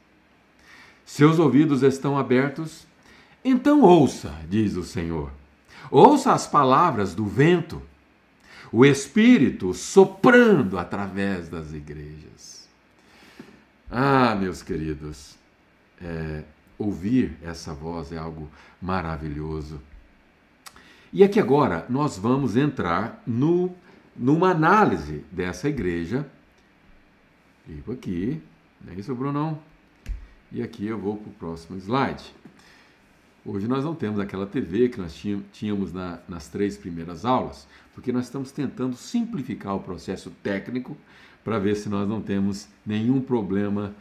[1.06, 2.86] Seus ouvidos estão abertos?
[3.46, 5.32] Então ouça, diz o Senhor.
[5.90, 7.82] Ouça as palavras do vento,
[8.72, 12.68] o Espírito soprando através das igrejas.
[13.92, 15.36] Ah, meus queridos,
[16.04, 16.44] é,
[16.78, 18.50] ouvir essa voz é algo
[18.82, 19.82] maravilhoso.
[21.12, 23.74] E aqui agora nós vamos entrar no,
[24.16, 26.28] numa análise dessa igreja.
[27.66, 28.42] Clico aqui,
[28.84, 29.60] não é isso, Brunão?
[30.52, 32.34] E aqui eu vou para o próximo slide.
[33.46, 38.12] Hoje nós não temos aquela TV que nós tínhamos na, nas três primeiras aulas, porque
[38.12, 40.98] nós estamos tentando simplificar o processo técnico
[41.44, 43.94] para ver se nós não temos nenhum problema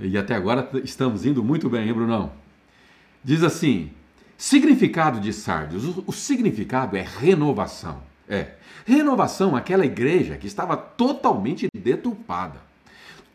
[0.00, 2.32] e até agora estamos indo muito bem, hein, Brunão?
[3.22, 3.90] Diz assim:
[4.36, 5.84] significado de Sardes.
[5.84, 8.02] O, o significado é renovação.
[8.28, 8.54] É.
[8.86, 12.60] Renovação, aquela igreja que estava totalmente deturpada.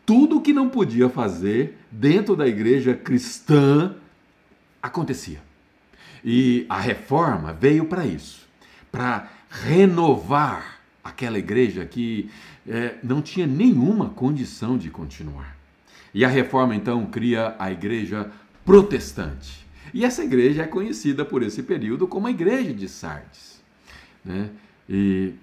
[0.05, 3.95] Tudo que não podia fazer dentro da igreja cristã
[4.81, 5.41] acontecia.
[6.23, 8.45] E a reforma veio para isso
[8.95, 12.31] para renovar aquela igreja que
[12.65, 15.54] é, não tinha nenhuma condição de continuar.
[16.15, 18.31] E a reforma então cria a igreja
[18.63, 19.67] protestante.
[19.93, 23.61] E essa igreja é conhecida por esse período como a igreja de Sardes.
[24.23, 24.49] Né?
[24.89, 25.33] E,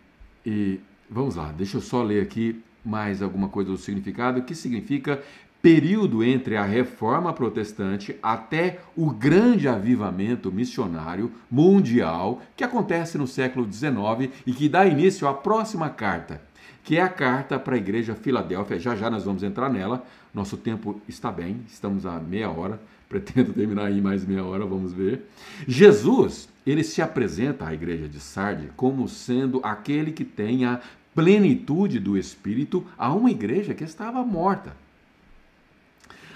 [0.47, 0.81] e
[1.11, 5.23] vamos lá, deixa eu só ler aqui mais alguma coisa do significado, que significa
[5.61, 13.71] período entre a reforma protestante até o grande avivamento missionário mundial que acontece no século
[13.71, 16.41] XIX e que dá início à próxima carta,
[16.83, 18.81] que é a carta para a igreja Filadélfia.
[18.81, 20.05] Já já nós vamos entrar nela.
[20.33, 24.93] Nosso tempo está bem, estamos a meia hora, pretendo terminar aí mais meia hora, vamos
[24.93, 25.29] ver.
[25.69, 30.81] Jesus, ele se apresenta à igreja de Sardes como sendo aquele que tem a
[31.15, 34.75] plenitude do Espírito a uma igreja que estava morta.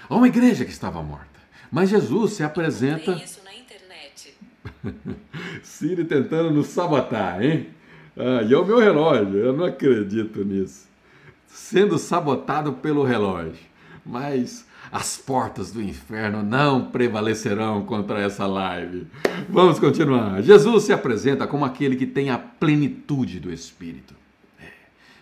[0.07, 1.25] A uma igreja que estava morta.
[1.71, 3.11] Mas Jesus se apresenta.
[3.13, 4.37] isso na internet.
[5.63, 7.67] Siri tentando nos sabotar, hein?
[8.15, 10.87] Ah, e é o meu relógio, eu não acredito nisso.
[11.47, 13.66] Sendo sabotado pelo relógio.
[14.07, 19.05] Mas as portas do inferno não prevalecerão contra essa live.
[19.49, 20.41] Vamos continuar.
[20.41, 24.15] Jesus se apresenta como aquele que tem a plenitude do Espírito.
[24.59, 24.71] É.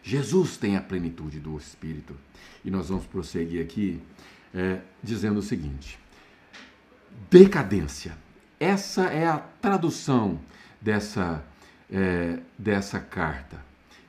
[0.03, 2.15] Jesus tem a plenitude do Espírito.
[2.63, 3.99] E nós vamos prosseguir aqui
[4.53, 5.97] é, dizendo o seguinte:
[7.29, 8.15] decadência.
[8.59, 10.39] Essa é a tradução
[10.79, 11.43] dessa,
[11.91, 13.59] é, dessa carta.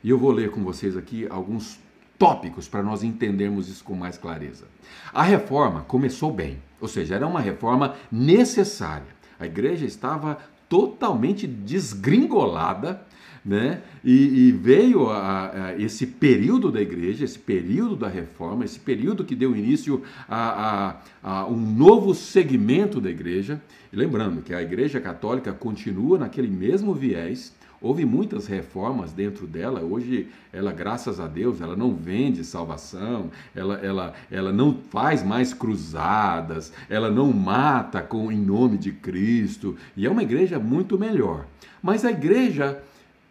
[0.05, 1.81] E eu vou ler com vocês aqui alguns
[2.19, 4.65] tópicos para nós entendermos isso com mais clareza.
[5.13, 9.17] A reforma começou bem, ou seja, era uma reforma necessária.
[9.39, 13.07] A igreja estava totalmente desgringolada
[13.47, 13.81] né?
[14.05, 19.25] E, e veio a, a, esse período da igreja, esse período da reforma, esse período
[19.25, 23.63] que deu início a, a, um novo segmento da igreja.
[23.93, 27.55] E lembrando que a igreja católica continua naquele mesmo viés,
[27.87, 29.81] houve muitas reformas dentro dela.
[29.81, 35.55] Hoje, ela, graças a Deus, ela não vende salvação, ela, ela, ela não faz mais
[35.55, 39.77] cruzadas, ela não mata com em nome de Cristo.
[39.97, 41.47] E é uma igreja muito melhor.
[41.81, 42.83] Mas a igreja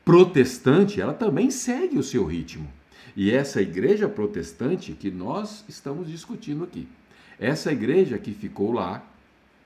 [0.06, 2.68] protestante, ela também segue o seu ritmo.
[3.16, 6.88] E essa igreja protestante que nós estamos discutindo aqui,
[7.40, 9.04] essa igreja que ficou lá,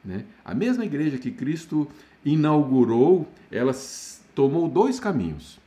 [0.04, 1.88] né, a mesma igreja que Cristo
[2.23, 3.73] inaugurou, ela
[4.39, 5.60] tomou dois caminhos.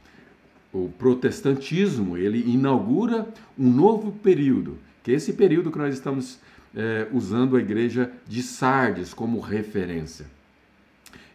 [0.73, 6.39] O protestantismo, ele inaugura um novo período, que é esse período que nós estamos
[6.75, 10.25] é, usando a igreja de Sardes como referência.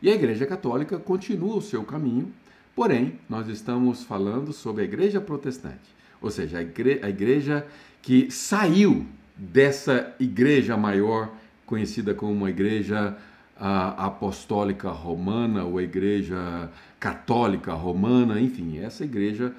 [0.02, 2.34] E a igreja católica continua o seu caminho,
[2.76, 7.68] Porém, nós estamos falando sobre a igreja protestante, ou seja, a igreja, a igreja
[8.04, 9.04] que saiu
[9.36, 11.34] dessa igreja maior,
[11.66, 13.18] conhecida como uma igreja
[13.60, 19.54] apostólica romana ou a igreja católica romana, enfim, essa igreja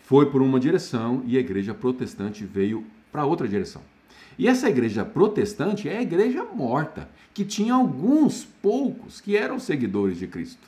[0.00, 3.82] foi por uma direção e a igreja protestante veio para outra direção.
[4.38, 10.18] E essa igreja protestante é a igreja morta, que tinha alguns poucos que eram seguidores
[10.18, 10.66] de Cristo.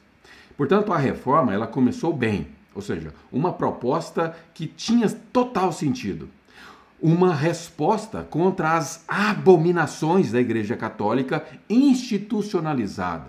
[0.57, 6.29] Portanto, a reforma ela começou bem, ou seja, uma proposta que tinha total sentido.
[7.07, 13.27] Uma resposta contra as abominações da Igreja Católica institucionalizada.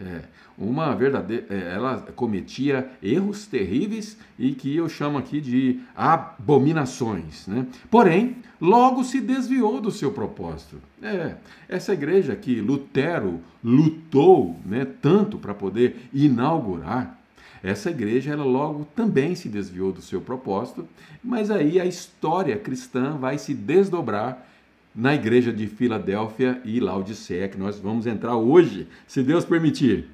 [0.00, 0.22] É,
[0.56, 7.46] uma verdadeira, é, ela cometia erros terríveis e que eu chamo aqui de abominações.
[7.46, 7.66] Né?
[7.90, 10.80] Porém, logo se desviou do seu propósito.
[11.02, 11.34] É,
[11.68, 17.17] essa igreja que Lutero lutou né, tanto para poder inaugurar,
[17.62, 20.86] essa igreja ela logo também se desviou do seu propósito,
[21.22, 24.46] mas aí a história cristã vai se desdobrar
[24.94, 30.08] na igreja de Filadélfia e Laodiceia, que nós vamos entrar hoje, se Deus permitir.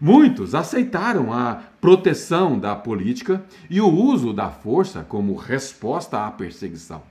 [0.00, 7.02] Muitos aceitaram a proteção da política e o uso da força como resposta à perseguição.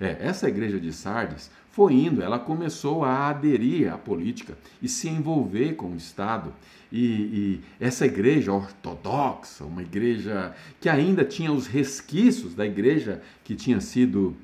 [0.00, 5.08] É, essa igreja de Sardes foi indo, ela começou a aderir à política e se
[5.08, 6.52] envolver com o Estado.
[6.92, 13.54] E, e, essa igreja ortodoxa, uma igreja que ainda tinha os resquícios da igreja que
[13.54, 14.36] tinha sido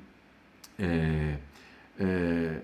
[0.77, 1.37] é,
[1.99, 2.57] é,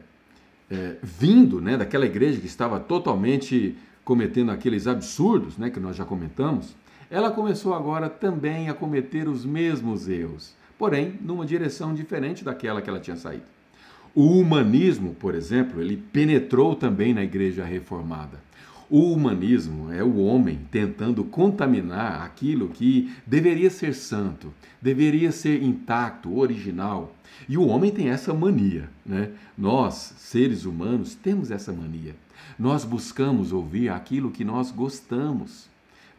[0.70, 6.04] é, vindo né, daquela igreja que estava totalmente cometendo aqueles absurdos né, que nós já
[6.04, 6.76] comentamos,
[7.10, 12.90] ela começou agora também a cometer os mesmos erros, porém numa direção diferente daquela que
[12.90, 13.44] ela tinha saído.
[14.14, 18.49] O humanismo, por exemplo, ele penetrou também na igreja reformada.
[18.90, 26.36] O humanismo é o homem tentando contaminar aquilo que deveria ser santo, deveria ser intacto,
[26.36, 27.16] original.
[27.48, 29.30] E o homem tem essa mania, né?
[29.56, 32.16] Nós, seres humanos, temos essa mania.
[32.58, 35.69] Nós buscamos ouvir aquilo que nós gostamos.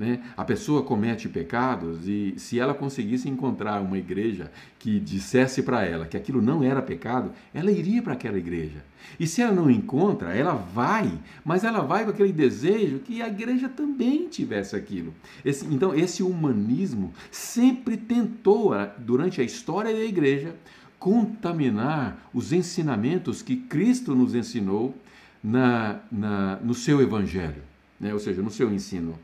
[0.00, 0.22] Né?
[0.34, 6.06] A pessoa comete pecados e se ela conseguisse encontrar uma igreja que dissesse para ela
[6.06, 8.82] que aquilo não era pecado, ela iria para aquela igreja.
[9.18, 11.12] E se ela não encontra, ela vai,
[11.44, 15.12] mas ela vai com aquele desejo que a igreja também tivesse aquilo.
[15.44, 20.56] Esse, então, esse humanismo sempre tentou, durante a história da igreja,
[20.98, 24.96] contaminar os ensinamentos que Cristo nos ensinou
[25.44, 27.62] na, na, no seu evangelho,
[28.00, 28.14] né?
[28.14, 29.18] ou seja, no seu ensino.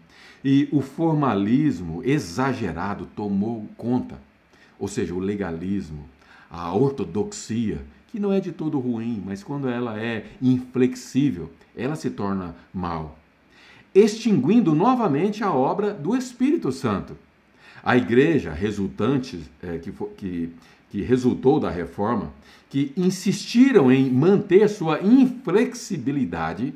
[0.49, 4.16] E o formalismo exagerado tomou conta,
[4.78, 6.09] ou seja, o legalismo,
[6.49, 12.11] a ortodoxia, que não é de todo ruim, mas quando ela é inflexível, ela se
[12.11, 13.18] torna mal,
[13.92, 17.16] extinguindo novamente a obra do Espírito Santo.
[17.82, 20.53] A igreja resultante é, que, que,
[20.92, 22.32] que resultou da reforma,
[22.70, 26.72] que insistiram em manter sua inflexibilidade,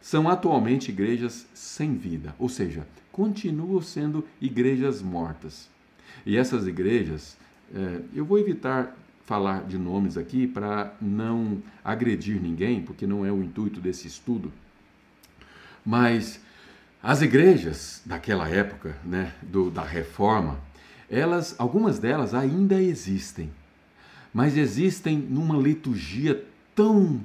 [0.00, 5.68] são atualmente igrejas sem vida, ou seja, continuam sendo igrejas mortas.
[6.24, 7.36] E essas igrejas,
[7.74, 13.30] é, eu vou evitar falar de nomes aqui para não agredir ninguém, porque não é
[13.30, 14.52] o intuito desse estudo.
[15.86, 16.40] Mas
[17.02, 20.58] as igrejas daquela época, né, do, da reforma,
[21.08, 23.50] elas, algumas delas ainda existem,
[24.34, 26.44] mas existem numa liturgia
[26.74, 27.20] tão,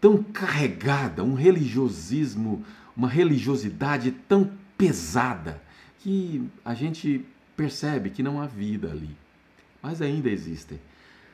[0.00, 2.64] tão carregada, um religiosismo,
[2.96, 5.60] uma religiosidade tão pesada
[6.00, 7.24] que a gente
[7.56, 9.16] percebe que não há vida ali,
[9.82, 10.78] mas ainda existem.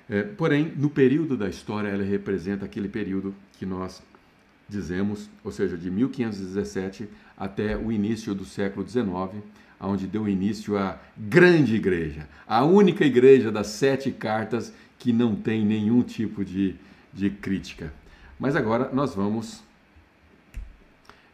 [0.09, 4.03] É, porém, no período da história, ela representa aquele período que nós
[4.69, 9.43] dizemos, ou seja, de 1517 até o início do século XIX,
[9.81, 15.65] onde deu início a grande igreja, a única igreja das sete cartas que não tem
[15.65, 16.75] nenhum tipo de,
[17.13, 17.93] de crítica.
[18.39, 19.63] Mas agora nós vamos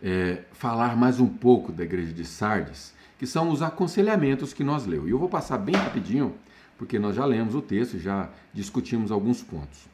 [0.02, 4.86] é, falar mais um pouco da igreja de Sardes, que são os aconselhamentos que nós
[4.86, 5.08] leu.
[5.08, 6.34] E eu vou passar bem rapidinho
[6.78, 9.88] porque nós já lemos o texto já discutimos alguns pontos.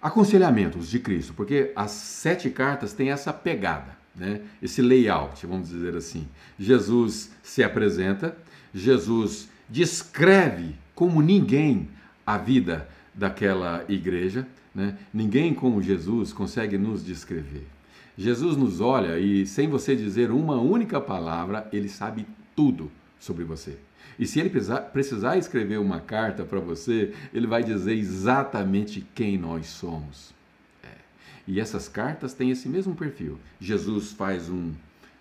[0.00, 4.40] Aconselhamentos de Cristo, porque as sete cartas têm essa pegada, né?
[4.60, 6.26] esse layout, vamos dizer assim.
[6.58, 8.36] Jesus se apresenta,
[8.74, 11.88] Jesus descreve como ninguém
[12.26, 14.96] a vida daquela igreja, né?
[15.12, 17.66] ninguém como Jesus consegue nos descrever.
[18.16, 23.78] Jesus nos olha e, sem você dizer uma única palavra, ele sabe tudo sobre você.
[24.18, 24.50] E se ele
[24.92, 30.34] precisar escrever uma carta para você, ele vai dizer exatamente quem nós somos.
[30.82, 30.88] É.
[31.46, 33.38] E essas cartas têm esse mesmo perfil.
[33.58, 34.72] Jesus faz um,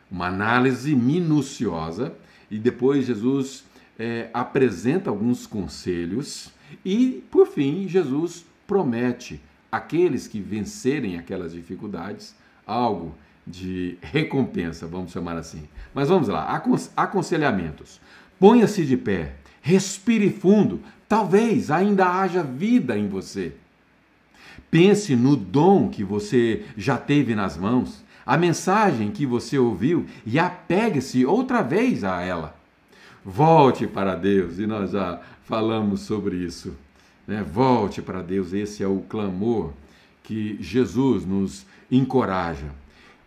[0.10, 2.14] uma análise minuciosa
[2.50, 3.64] e depois Jesus
[3.98, 6.52] é, apresenta alguns conselhos
[6.84, 12.36] e, por fim, Jesus promete àqueles que vencerem aquelas dificuldades
[12.66, 15.68] algo de recompensa, vamos chamar assim.
[15.93, 16.62] Mas vamos lá,
[16.95, 17.99] aconselhamentos.
[18.39, 23.53] Ponha-se de pé, respire fundo, talvez ainda haja vida em você.
[24.70, 30.39] Pense no dom que você já teve nas mãos, a mensagem que você ouviu e
[30.39, 32.55] apegue-se outra vez a ela.
[33.24, 36.76] Volte para Deus, e nós já falamos sobre isso.
[37.28, 37.43] Né?
[37.43, 39.74] Volte para Deus, esse é o clamor
[40.24, 42.72] que Jesus nos encoraja.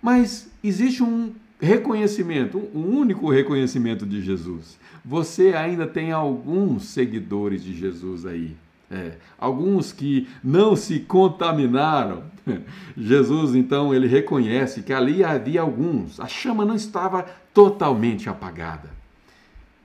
[0.02, 7.74] Mas existe um reconhecimento, um único reconhecimento de Jesus você ainda tem alguns seguidores de
[7.74, 8.56] Jesus aí.
[8.90, 12.24] É, alguns que não se contaminaram.
[12.96, 18.90] Jesus, então, ele reconhece que ali havia alguns, a chama não estava totalmente apagada.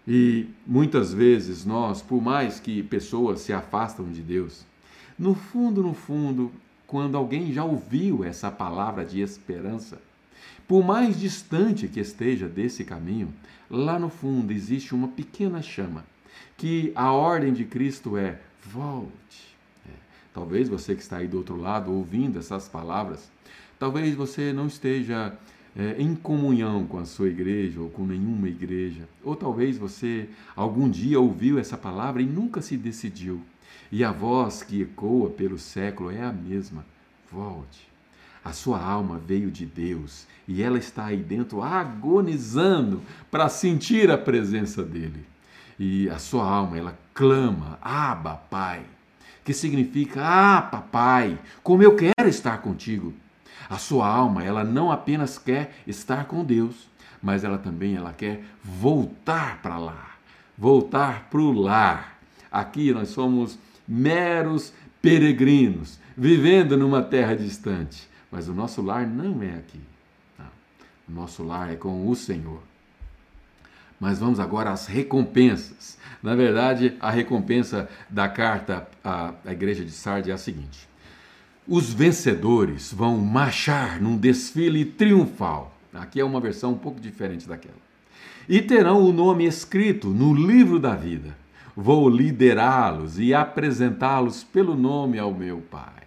[0.08, 4.66] E muitas vezes nós, por mais que pessoas se afastam de Deus,
[5.18, 6.52] no fundo, no fundo,
[6.90, 10.02] quando alguém já ouviu essa palavra de esperança,
[10.68, 13.32] por mais distante que esteja desse caminho,
[13.70, 16.04] lá no fundo existe uma pequena chama,
[16.58, 19.56] que a ordem de Cristo é: volte.
[19.88, 19.94] É.
[20.34, 23.30] Talvez você que está aí do outro lado ouvindo essas palavras,
[23.78, 25.38] talvez você não esteja
[25.76, 30.90] é, em comunhão com a sua igreja ou com nenhuma igreja, ou talvez você algum
[30.90, 33.44] dia ouviu essa palavra e nunca se decidiu,
[33.92, 36.86] e a voz que ecoa pelo século é a mesma:
[37.32, 37.88] volte.
[38.44, 44.18] A sua alma veio de Deus e ela está aí dentro agonizando para sentir a
[44.18, 45.26] presença dele.
[45.78, 48.82] E a sua alma, ela clama: Abba, Pai,
[49.44, 53.14] que significa: Ah, papai, como eu quero estar contigo.
[53.70, 56.90] A sua alma, ela não apenas quer estar com Deus,
[57.22, 60.16] mas ela também ela quer voltar para lá,
[60.58, 62.20] voltar para o lar.
[62.52, 63.60] Aqui nós somos
[63.90, 64.72] meros
[65.02, 68.08] peregrinos, vivendo numa terra distante.
[68.32, 69.82] Mas o nosso lar não é aqui.
[70.38, 70.46] Tá?
[71.08, 72.62] O nosso lar é com o Senhor.
[74.00, 75.98] Mas vamos agora às recompensas.
[76.22, 80.88] Na verdade, a recompensa da carta à, à igreja de Sardes é a seguinte:
[81.68, 85.76] os vencedores vão marchar num desfile triunfal.
[85.94, 87.76] Aqui é uma versão um pouco diferente daquela.
[88.48, 91.36] E terão o nome escrito no livro da vida.
[91.76, 96.00] Vou liderá-los e apresentá-los pelo nome ao meu Pai.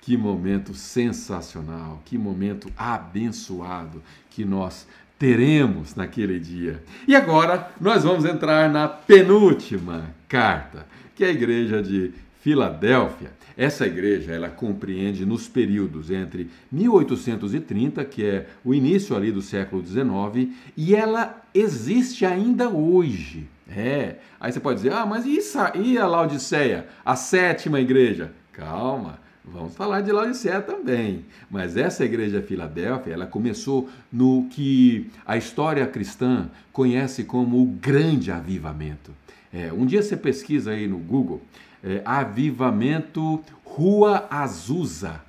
[0.00, 4.86] Que momento sensacional, que momento abençoado que nós
[5.18, 6.82] teremos naquele dia.
[7.06, 10.84] E agora nós vamos entrar na penúltima carta,
[11.14, 13.30] que é a igreja de Filadélfia.
[13.56, 19.84] Essa igreja, ela compreende nos períodos entre 1830, que é o início ali do século
[19.86, 23.46] XIX, e ela existe ainda hoje.
[23.76, 24.16] É.
[24.40, 29.20] Aí você pode dizer: "Ah, mas e, a Laodiceia, a sétima igreja?" Calma.
[29.44, 31.24] Vamos falar de Laodiceia também.
[31.50, 38.30] Mas essa igreja Filadélfia, ela começou no que a história cristã conhece como o grande
[38.30, 39.10] avivamento.
[39.52, 41.42] É, um dia você pesquisa aí no Google,
[41.82, 45.20] é, Avivamento Rua Azusa,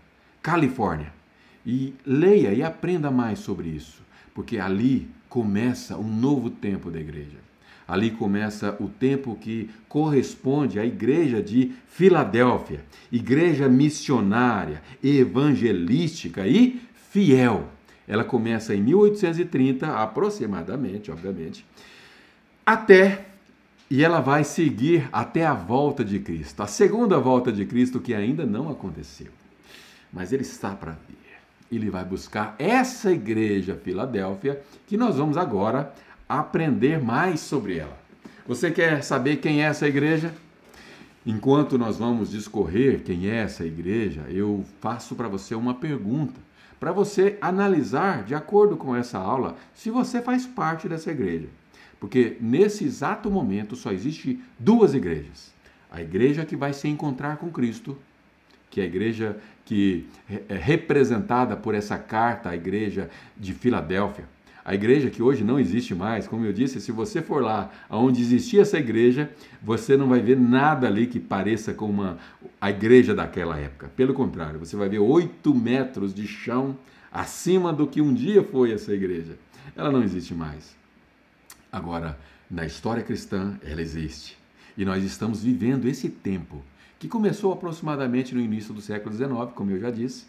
[0.41, 1.11] Califórnia.
[1.65, 4.03] E leia e aprenda mais sobre isso,
[4.35, 7.42] porque ali começa um novo tempo da igreja.
[7.87, 16.81] Ali começa o tempo que corresponde à igreja de Filadélfia, igreja missionária, evangelística e
[17.11, 17.67] fiel.
[18.07, 21.65] Ela começa em 1830, aproximadamente, obviamente,
[22.65, 23.25] até
[23.89, 28.15] e ela vai seguir até a volta de Cristo, a segunda volta de Cristo que
[28.15, 29.27] ainda não aconteceu.
[30.11, 31.17] Mas ele está para vir.
[31.71, 35.93] Ele vai buscar essa igreja Filadélfia que nós vamos agora
[36.27, 37.97] aprender mais sobre ela.
[38.47, 40.33] Você quer saber quem é essa igreja?
[41.25, 46.39] Enquanto nós vamos discorrer quem é essa igreja, eu faço para você uma pergunta,
[46.79, 51.47] para você analisar, de acordo com essa aula, se você faz parte dessa igreja.
[51.97, 55.53] Porque nesse exato momento só existe duas igrejas.
[55.89, 57.97] A igreja que vai se encontrar com Cristo,
[58.69, 60.05] que é a igreja que
[60.49, 64.25] é representada por essa carta, a igreja de Filadélfia.
[64.65, 68.21] A igreja que hoje não existe mais, como eu disse, se você for lá onde
[68.21, 69.29] existia essa igreja,
[69.61, 72.17] você não vai ver nada ali que pareça com uma,
[72.61, 73.91] a igreja daquela época.
[73.95, 76.77] Pelo contrário, você vai ver oito metros de chão
[77.11, 79.37] acima do que um dia foi essa igreja.
[79.75, 80.75] Ela não existe mais.
[81.69, 82.17] Agora,
[82.49, 84.37] na história cristã, ela existe.
[84.77, 86.63] E nós estamos vivendo esse tempo,
[86.97, 90.25] que começou aproximadamente no início do século XIX, como eu já disse,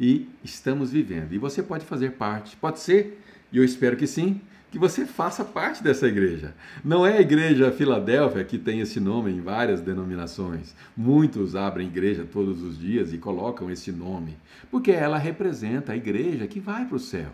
[0.00, 1.32] e estamos vivendo.
[1.32, 3.22] E você pode fazer parte, pode ser
[3.52, 4.40] e eu espero que sim,
[4.70, 6.54] que você faça parte dessa igreja.
[6.84, 10.74] Não é a igreja Filadélfia que tem esse nome em várias denominações.
[10.96, 14.36] Muitos abrem igreja todos os dias e colocam esse nome,
[14.70, 17.30] porque ela representa a igreja que vai para o céu.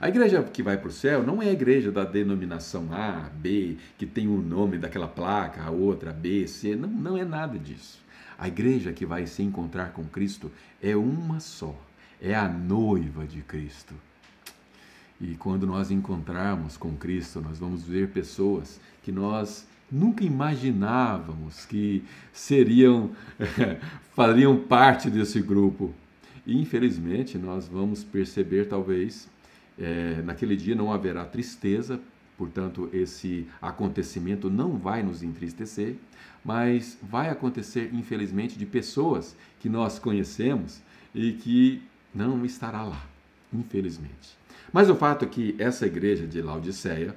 [0.00, 3.78] A igreja que vai para o céu não é a igreja da denominação A, B,
[3.96, 6.76] que tem o nome daquela placa, a outra B, C.
[6.76, 7.98] Não, não é nada disso.
[8.38, 10.52] A igreja que vai se encontrar com Cristo
[10.82, 11.74] é uma só.
[12.20, 13.94] É a noiva de Cristo.
[15.20, 22.04] E quando nós encontrarmos com Cristo, nós vamos ver pessoas que nós nunca imaginávamos que
[22.32, 23.10] seriam,
[24.14, 25.94] fariam parte desse grupo.
[26.46, 29.28] E infelizmente nós vamos perceber, talvez,
[29.78, 32.00] é, naquele dia não haverá tristeza,
[32.36, 35.96] portanto, esse acontecimento não vai nos entristecer,
[36.44, 40.80] mas vai acontecer, infelizmente, de pessoas que nós conhecemos
[41.14, 41.82] e que
[42.14, 43.04] não estará lá,
[43.52, 44.36] infelizmente.
[44.72, 47.14] Mas o fato é que essa igreja de Laodiceia,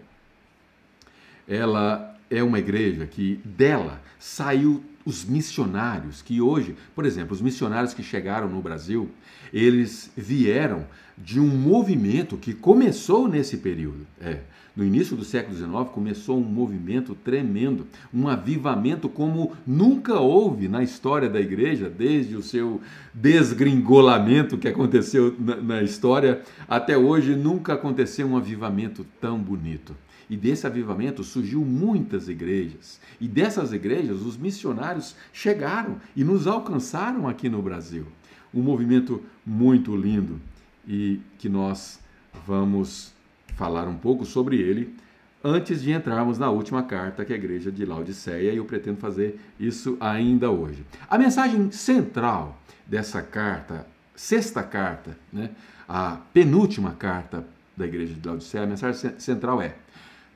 [1.47, 7.93] ela é uma igreja que dela saiu os missionários que hoje, por exemplo, os missionários
[7.93, 9.09] que chegaram no Brasil,
[9.51, 10.85] eles vieram
[11.17, 14.05] de um movimento que começou nesse período.
[14.21, 14.39] É,
[14.75, 20.83] no início do século XIX começou um movimento tremendo, um avivamento como nunca houve na
[20.83, 22.79] história da igreja, desde o seu
[23.13, 29.95] desgringolamento que aconteceu na, na história até hoje, nunca aconteceu um avivamento tão bonito.
[30.29, 32.99] E desse avivamento surgiu muitas igrejas.
[33.19, 38.05] E dessas igrejas, os missionários chegaram e nos alcançaram aqui no Brasil.
[38.53, 40.39] Um movimento muito lindo
[40.87, 41.99] e que nós
[42.45, 43.13] vamos
[43.55, 44.95] falar um pouco sobre ele
[45.43, 48.97] antes de entrarmos na última carta, que é a igreja de Laodiceia, e eu pretendo
[48.97, 50.85] fazer isso ainda hoje.
[51.09, 55.51] A mensagem central dessa carta, sexta carta, né,
[55.87, 59.75] a penúltima carta da igreja de Laodiceia, a mensagem central é: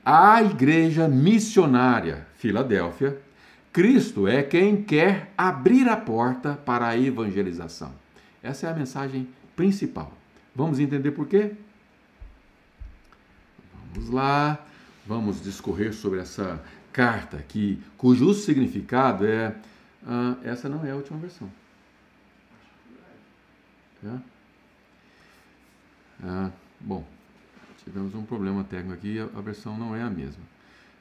[0.06, 3.22] a igreja missionária Filadélfia,
[3.72, 7.94] Cristo é quem quer abrir a porta para a evangelização.
[8.42, 10.12] Essa é a mensagem principal.
[10.56, 11.54] Vamos entender por quê?
[13.94, 14.64] Vamos lá,
[15.08, 19.56] vamos discorrer sobre essa carta que, cujo significado é.
[20.06, 21.50] Ah, essa não é a última versão.
[24.06, 24.18] É?
[26.24, 27.06] Ah, bom,
[27.84, 30.44] tivemos um problema técnico aqui, a versão não é a mesma.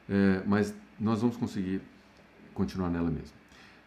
[0.08, 1.80] É, mas nós vamos conseguir
[2.54, 3.32] continuar nela mesmo.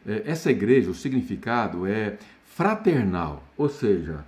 [0.06, 4.24] É, essa igreja, o significado é fraternal, ou seja,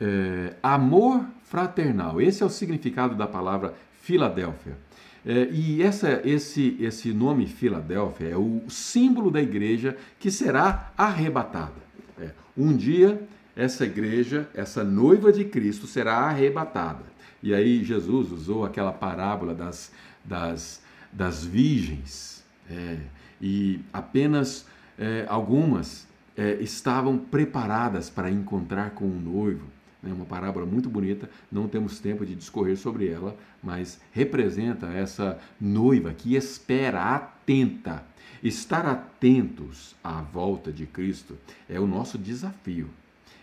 [0.00, 2.20] é, amor fraternal.
[2.20, 4.76] Esse é o significado da palavra Filadélfia.
[5.24, 11.84] É, e essa, esse, esse nome Filadélfia é o símbolo da igreja que será arrebatada.
[12.20, 13.20] É, um dia,
[13.56, 17.15] essa igreja, essa noiva de Cristo, será arrebatada.
[17.42, 19.92] E aí Jesus usou aquela parábola das,
[20.24, 20.82] das,
[21.12, 22.44] das virgens.
[22.70, 22.98] É,
[23.40, 24.66] e apenas
[24.98, 26.06] é, algumas
[26.36, 29.66] é, estavam preparadas para encontrar com o noivo.
[30.04, 35.38] É uma parábola muito bonita, não temos tempo de discorrer sobre ela, mas representa essa
[35.60, 38.04] noiva que espera, atenta.
[38.42, 41.36] Estar atentos à volta de Cristo
[41.68, 42.88] é o nosso desafio.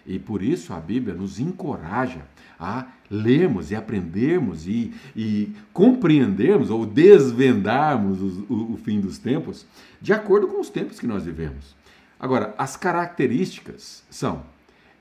[0.06, 2.22] E por isso a Bíblia nos encoraja
[2.60, 9.66] a lermos e aprendermos e, e compreendermos ou desvendarmos o, o, o fim dos tempos
[10.02, 11.76] de acordo com os tempos que nós vivemos.
[12.20, 14.44] Agora, as características são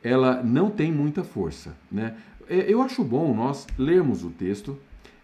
[0.03, 1.77] ela não tem muita força.
[1.91, 2.17] Né?
[2.49, 4.79] É, eu acho bom nós lermos o texto,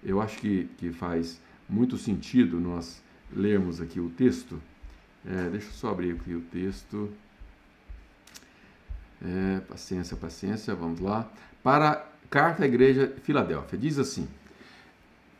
[0.05, 3.03] eu acho que, que faz muito sentido nós
[3.35, 4.61] lermos aqui o texto.
[5.26, 7.11] É, deixa eu só abrir aqui o texto.
[9.24, 11.28] É, paciência, paciência, vamos lá.
[11.62, 14.28] Para carta à igreja Filadélfia, diz assim: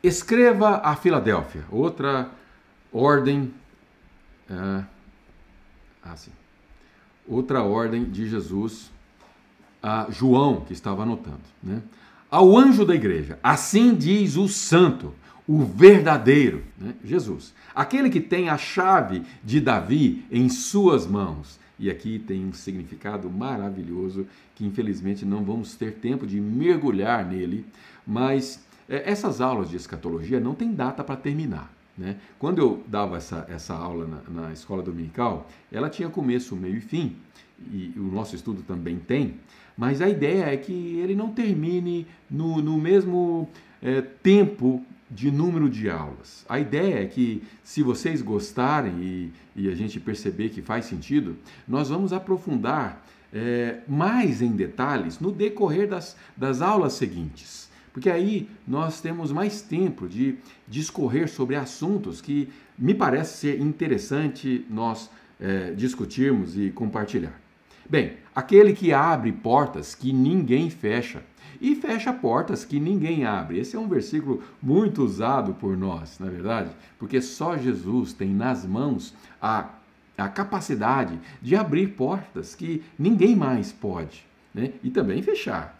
[0.03, 2.29] Escreva a Filadélfia, outra
[2.91, 3.53] ordem.
[4.49, 4.83] É,
[6.03, 6.31] assim,
[7.27, 8.91] outra ordem de Jesus
[9.81, 11.39] a João, que estava anotando.
[11.63, 11.81] Né?
[12.29, 15.13] Ao anjo da igreja, assim diz o santo,
[15.47, 16.93] o verdadeiro, né?
[17.03, 21.59] Jesus, aquele que tem a chave de Davi em suas mãos.
[21.79, 27.65] E aqui tem um significado maravilhoso que infelizmente não vamos ter tempo de mergulhar nele,
[28.05, 31.73] mas é, essas aulas de escatologia não tem data para terminar.
[31.97, 32.17] Né?
[32.37, 36.81] Quando eu dava essa, essa aula na, na escola dominical, ela tinha começo, meio e
[36.81, 37.15] fim,
[37.71, 39.35] e o nosso estudo também tem,
[39.77, 43.49] mas a ideia é que ele não termine no, no mesmo
[43.81, 46.45] é, tempo de número de aulas.
[46.47, 51.35] A ideia é que, se vocês gostarem e, e a gente perceber que faz sentido,
[51.67, 57.69] nós vamos aprofundar é, mais em detalhes no decorrer das, das aulas seguintes.
[57.91, 60.37] Porque aí nós temos mais tempo de
[60.67, 67.39] discorrer sobre assuntos que me parece ser interessante nós é, discutirmos e compartilhar.
[67.89, 71.23] Bem, aquele que abre portas que ninguém fecha
[71.59, 73.59] e fecha portas que ninguém abre.
[73.59, 78.29] Esse é um versículo muito usado por nós, na é verdade, porque só Jesus tem
[78.29, 79.69] nas mãos a,
[80.17, 84.71] a capacidade de abrir portas que ninguém mais pode, né?
[84.83, 85.77] e também fechar.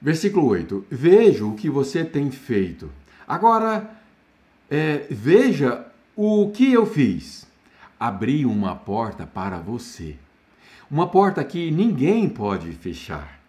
[0.00, 2.90] Versículo 8: Vejo o que você tem feito.
[3.26, 3.90] Agora,
[4.70, 5.86] é, veja
[6.16, 7.46] o que eu fiz.
[7.98, 10.16] Abri uma porta para você
[10.92, 13.40] uma porta que ninguém pode fechar.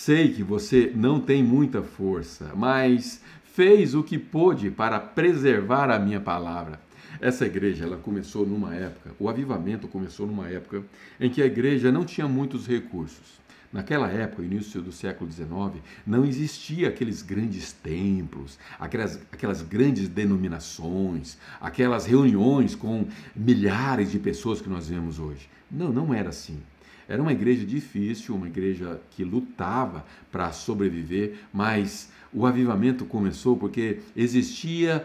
[0.00, 5.98] Sei que você não tem muita força, mas fez o que pôde para preservar a
[5.98, 6.80] minha palavra.
[7.20, 10.84] Essa igreja, ela começou numa época, o avivamento começou numa época
[11.18, 13.40] em que a igreja não tinha muitos recursos.
[13.72, 21.36] Naquela época, início do século XIX, não existia aqueles grandes templos, aquelas, aquelas grandes denominações,
[21.60, 25.50] aquelas reuniões com milhares de pessoas que nós vemos hoje.
[25.68, 26.62] Não, não era assim.
[27.08, 34.00] Era uma igreja difícil, uma igreja que lutava para sobreviver, mas o avivamento começou porque
[34.14, 35.04] existia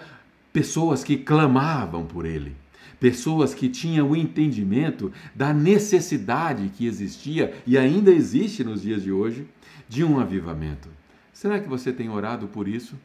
[0.52, 2.56] pessoas que clamavam por ele
[3.04, 9.12] pessoas que tinham o entendimento da necessidade que existia e ainda existe nos dias de
[9.12, 9.46] hoje
[9.90, 10.88] de um avivamento.
[11.34, 12.96] Será que você tem orado por isso?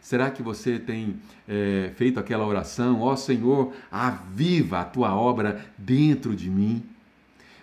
[0.00, 1.14] Será que você tem
[1.46, 6.82] é, feito aquela oração, ó oh, Senhor, aviva a tua obra dentro de mim?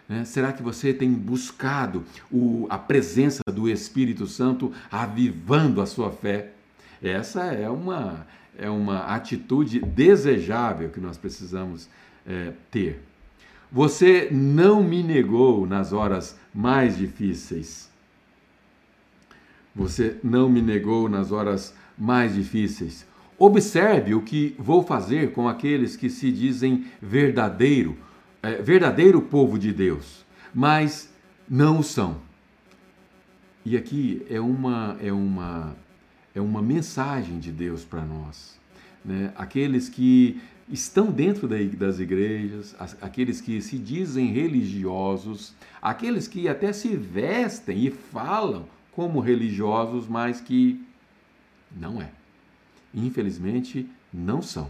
[0.09, 6.11] É, será que você tem buscado o, a presença do Espírito Santo avivando a sua
[6.11, 6.51] fé?
[7.01, 8.27] Essa é uma,
[8.57, 11.89] é uma atitude desejável que nós precisamos
[12.27, 13.01] é, ter.
[13.71, 17.89] Você não me negou nas horas mais difíceis.
[19.75, 23.05] Você não me negou nas horas mais difíceis.
[23.37, 27.97] Observe o que vou fazer com aqueles que se dizem verdadeiro,
[28.43, 30.23] é, verdadeiro povo de Deus,
[30.53, 31.11] mas
[31.49, 32.21] não o são.
[33.65, 35.75] E aqui é uma, é uma
[36.35, 38.59] é uma mensagem de Deus para nós.
[39.05, 39.31] Né?
[39.35, 46.95] Aqueles que estão dentro das igrejas, aqueles que se dizem religiosos, aqueles que até se
[46.95, 50.83] vestem e falam como religiosos, mas que
[51.75, 52.09] não é.
[52.93, 54.69] Infelizmente, não são.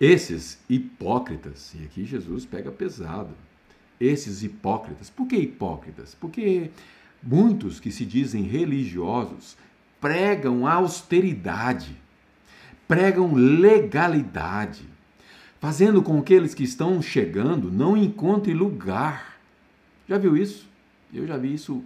[0.00, 3.34] Esses hipócritas, e aqui Jesus pega pesado,
[4.00, 6.14] esses hipócritas, por que hipócritas?
[6.14, 6.70] Porque
[7.22, 9.56] muitos que se dizem religiosos
[10.00, 11.96] pregam austeridade,
[12.86, 14.84] pregam legalidade,
[15.60, 19.40] fazendo com que aqueles que estão chegando não encontrem lugar.
[20.08, 20.68] Já viu isso?
[21.12, 21.82] Eu já vi isso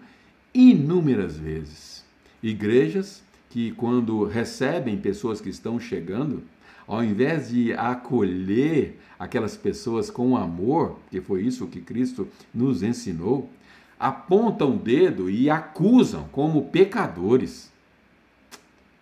[0.52, 2.04] inúmeras vezes.
[2.42, 6.42] Igrejas que, quando recebem pessoas que estão chegando,
[6.86, 13.50] ao invés de acolher aquelas pessoas com amor, que foi isso que Cristo nos ensinou,
[13.98, 17.70] apontam o dedo e acusam como pecadores.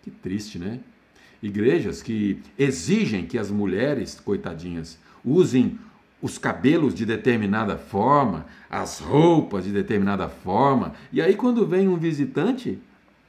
[0.03, 0.79] Que triste, né?
[1.41, 5.79] Igrejas que exigem que as mulheres, coitadinhas, usem
[6.21, 11.97] os cabelos de determinada forma, as roupas de determinada forma, e aí quando vem um
[11.97, 12.77] visitante,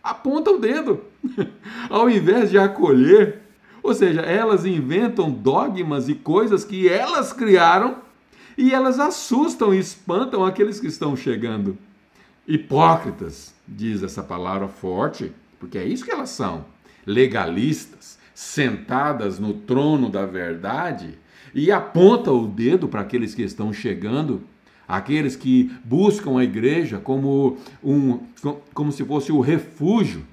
[0.03, 1.03] aponta o dedo,
[1.89, 3.42] ao invés de acolher.
[3.83, 7.97] Ou seja, elas inventam dogmas e coisas que elas criaram
[8.57, 11.77] e elas assustam e espantam aqueles que estão chegando.
[12.47, 16.65] Hipócritas, diz essa palavra forte, porque é isso que elas são.
[17.07, 21.19] Legalistas, sentadas no trono da verdade
[21.55, 24.43] e aponta o dedo para aqueles que estão chegando,
[24.89, 28.21] aqueles que buscam a igreja como um
[28.73, 30.25] como se fosse o refúgio,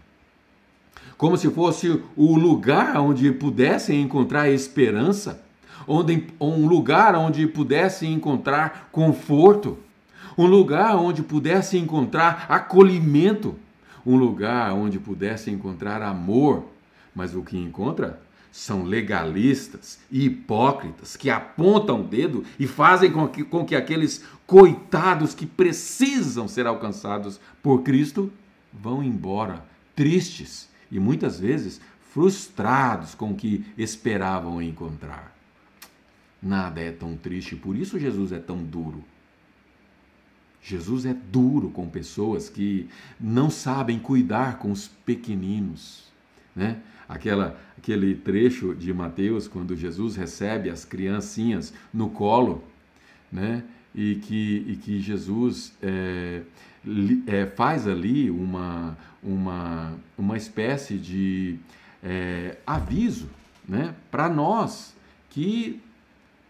[1.20, 5.44] como se fosse o lugar onde pudessem encontrar esperança
[5.86, 9.78] onde, um lugar onde pudesse encontrar conforto,
[10.38, 13.58] um lugar onde pudesse encontrar acolhimento,
[14.06, 16.64] um lugar onde pudesse encontrar amor.
[17.14, 23.28] Mas o que encontra são legalistas e hipócritas que apontam o dedo e fazem com
[23.28, 28.32] que, com que aqueles coitados que precisam ser alcançados por Cristo
[28.72, 31.80] vão embora tristes e muitas vezes
[32.12, 35.36] frustrados com o que esperavam encontrar.
[36.42, 39.04] Nada é tão triste, por isso Jesus é tão duro.
[40.62, 46.12] Jesus é duro com pessoas que não sabem cuidar com os pequeninos,
[46.56, 46.82] né?
[47.08, 52.64] Aquela, aquele trecho de Mateus quando Jesus recebe as criancinhas no colo,
[53.32, 53.64] né?
[53.96, 56.44] E que, e que Jesus é,
[57.28, 61.58] é, faz ali uma, uma, uma espécie de
[62.04, 63.30] é, aviso,
[63.68, 63.96] né?
[64.10, 64.96] Para nós
[65.30, 65.82] que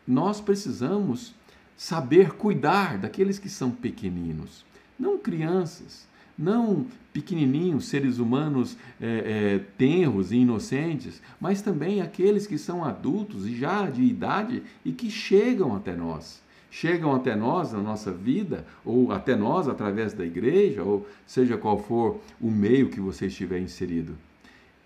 [0.07, 1.33] nós precisamos
[1.77, 4.65] saber cuidar daqueles que são pequeninos,
[4.99, 6.07] não crianças,
[6.37, 13.45] não pequenininhos, seres humanos é, é, tenros e inocentes, mas também aqueles que são adultos
[13.45, 16.41] e já de idade e que chegam até nós.
[16.71, 21.81] Chegam até nós na nossa vida, ou até nós através da igreja, ou seja qual
[21.81, 24.15] for o meio que você estiver inserido.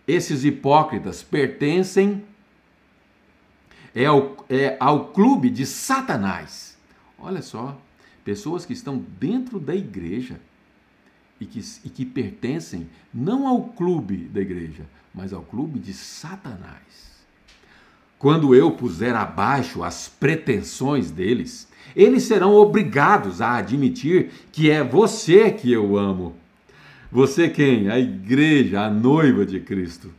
[0.08, 2.24] Esses hipócritas pertencem
[3.94, 6.78] é ao, é ao clube de Satanás.
[7.18, 7.78] Olha só,
[8.24, 10.40] pessoas que estão dentro da igreja
[11.40, 17.14] e que, e que pertencem não ao clube da igreja, mas ao clube de Satanás.
[18.18, 25.52] Quando eu puser abaixo as pretensões deles, eles serão obrigados a admitir que é você
[25.52, 26.36] que eu amo.
[27.12, 27.90] Você quem?
[27.90, 30.10] A igreja, a noiva de Cristo.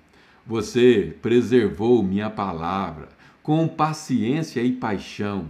[0.47, 3.09] Você preservou minha palavra
[3.43, 5.47] com paciência e paixão.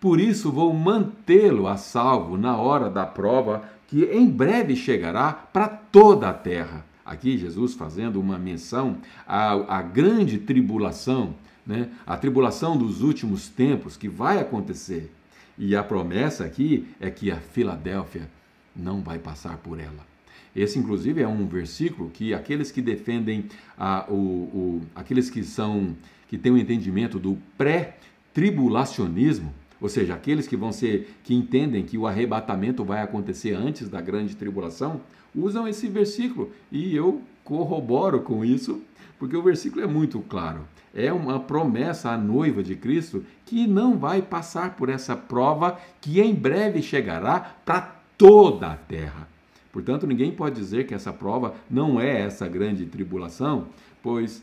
[0.00, 5.68] Por isso vou mantê-lo a salvo na hora da prova que em breve chegará para
[5.68, 6.84] toda a terra.
[7.04, 11.34] Aqui Jesus fazendo uma menção à, à grande tribulação,
[11.66, 11.88] né?
[12.06, 15.10] a tribulação dos últimos tempos que vai acontecer.
[15.58, 18.30] E a promessa aqui é que a Filadélfia
[18.76, 20.06] não vai passar por ela.
[20.54, 23.46] Esse, inclusive, é um versículo que aqueles que defendem,
[23.76, 25.96] a, o, o, aqueles que são
[26.28, 31.84] que têm o um entendimento do pré-tribulacionismo, ou seja, aqueles que vão ser que entendem
[31.84, 35.00] que o arrebatamento vai acontecer antes da grande tribulação,
[35.34, 38.82] usam esse versículo e eu corroboro com isso,
[39.18, 40.60] porque o versículo é muito claro.
[40.94, 46.20] É uma promessa à noiva de Cristo que não vai passar por essa prova que
[46.20, 49.26] em breve chegará para toda a terra.
[49.72, 53.68] Portanto, ninguém pode dizer que essa prova não é essa grande tribulação,
[54.02, 54.42] pois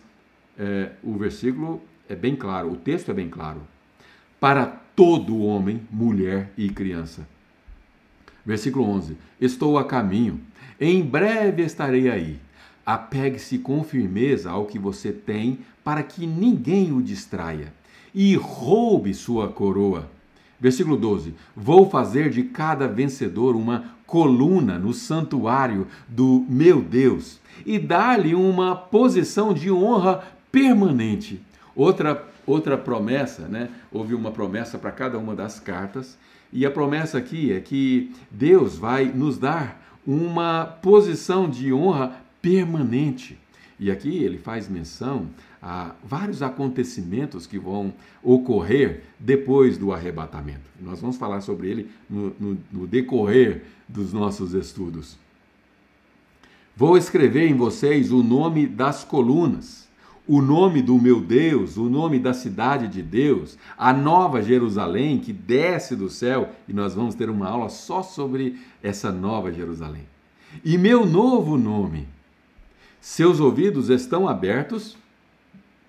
[0.58, 3.62] é, o versículo é bem claro, o texto é bem claro.
[4.40, 7.28] Para todo homem, mulher e criança.
[8.44, 10.40] Versículo 11: Estou a caminho,
[10.80, 12.45] em breve estarei aí.
[12.86, 17.74] Apegue-se com firmeza ao que você tem, para que ninguém o distraia
[18.14, 20.10] e roube sua coroa.
[20.60, 27.78] Versículo 12: Vou fazer de cada vencedor uma coluna no santuário do meu Deus e
[27.78, 31.42] dar-lhe uma posição de honra permanente.
[31.76, 33.70] Outra outra promessa, né?
[33.92, 36.18] Houve uma promessa para cada uma das cartas,
[36.54, 42.14] e a promessa aqui é que Deus vai nos dar uma posição de honra
[42.46, 43.40] permanente.
[43.80, 45.28] E aqui ele faz menção
[45.60, 47.92] a vários acontecimentos que vão
[48.22, 50.70] ocorrer depois do arrebatamento.
[50.80, 55.18] Nós vamos falar sobre ele no, no, no decorrer dos nossos estudos.
[56.78, 59.90] Vou escrever em vocês o nome das colunas,
[60.28, 65.34] o nome do meu Deus, o nome da cidade de Deus, a nova Jerusalém que
[65.34, 70.04] desce do céu, e nós vamos ter uma aula só sobre essa nova Jerusalém.
[70.64, 72.15] E meu novo nome.
[73.06, 74.98] Seus ouvidos estão abertos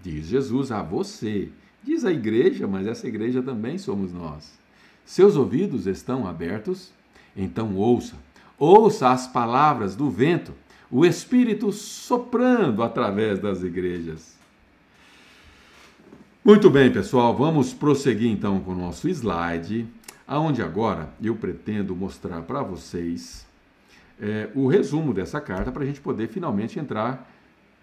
[0.02, 1.48] Diz Jesus a você.
[1.82, 4.52] Diz a igreja, mas essa igreja também somos nós.
[5.04, 6.92] Seus ouvidos estão abertos?
[7.34, 8.16] Então ouça.
[8.58, 10.52] Ouça as palavras do vento,
[10.90, 14.36] o Espírito soprando através das igrejas.
[16.44, 19.88] Muito bem, pessoal, vamos prosseguir então com o nosso slide,
[20.28, 23.45] aonde agora eu pretendo mostrar para vocês
[24.20, 27.30] é, o resumo dessa carta para a gente poder finalmente entrar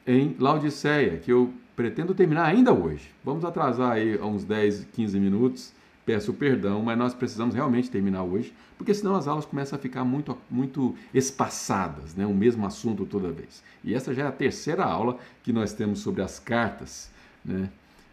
[0.06, 3.12] em Laodiceia, que eu pretendo terminar ainda hoje.
[3.24, 5.74] Vamos atrasar aí uns 10, 15 minutos.
[6.06, 10.04] Peço perdão, mas nós precisamos realmente terminar hoje, porque senão as aulas começam a ficar
[10.04, 12.26] muito, muito espaçadas, né?
[12.26, 13.64] o mesmo assunto toda vez.
[13.86, 17.10] E essa já é a terceira aula que nós temos sobre as cartas,
[17.44, 17.70] né?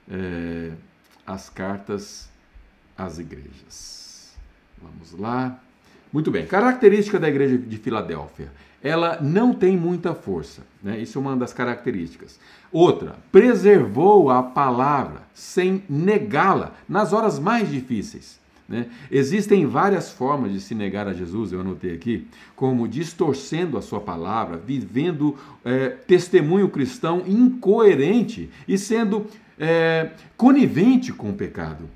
[0.08, 0.72] É,
[1.26, 2.30] as cartas
[2.96, 4.36] às igrejas.
[4.80, 5.60] Vamos lá.
[6.12, 6.46] Muito bem.
[6.46, 8.50] Característica da igreja de Filadélfia
[8.82, 10.62] ela não tem muita força.
[10.82, 10.98] Né?
[11.00, 12.38] Isso é uma das características.
[12.72, 18.40] Outra, preservou a palavra sem negá-la nas horas mais difíceis.
[18.68, 18.86] Né?
[19.10, 24.00] Existem várias formas de se negar a Jesus, eu anotei aqui, como distorcendo a sua
[24.00, 29.26] palavra, vivendo é, testemunho cristão incoerente e sendo
[29.58, 31.90] é, conivente com o pecado.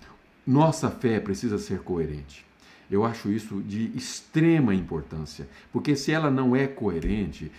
[0.45, 2.45] Nossa fé precisa ser coerente.
[2.91, 7.51] Eu acho isso de extrema importância, porque se ela não é coerente,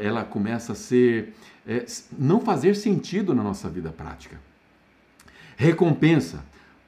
[0.00, 1.34] ela começa a ser
[1.66, 1.84] é,
[2.18, 4.38] não fazer sentido na nossa vida prática.
[5.56, 6.44] Recompensa,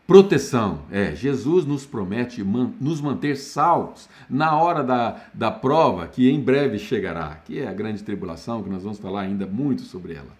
[0.06, 0.82] proteção.
[0.90, 6.40] É, Jesus nos promete man, nos manter salvos na hora da, da prova que em
[6.40, 10.36] breve chegará, que é a grande tribulação, que nós vamos falar ainda muito sobre ela.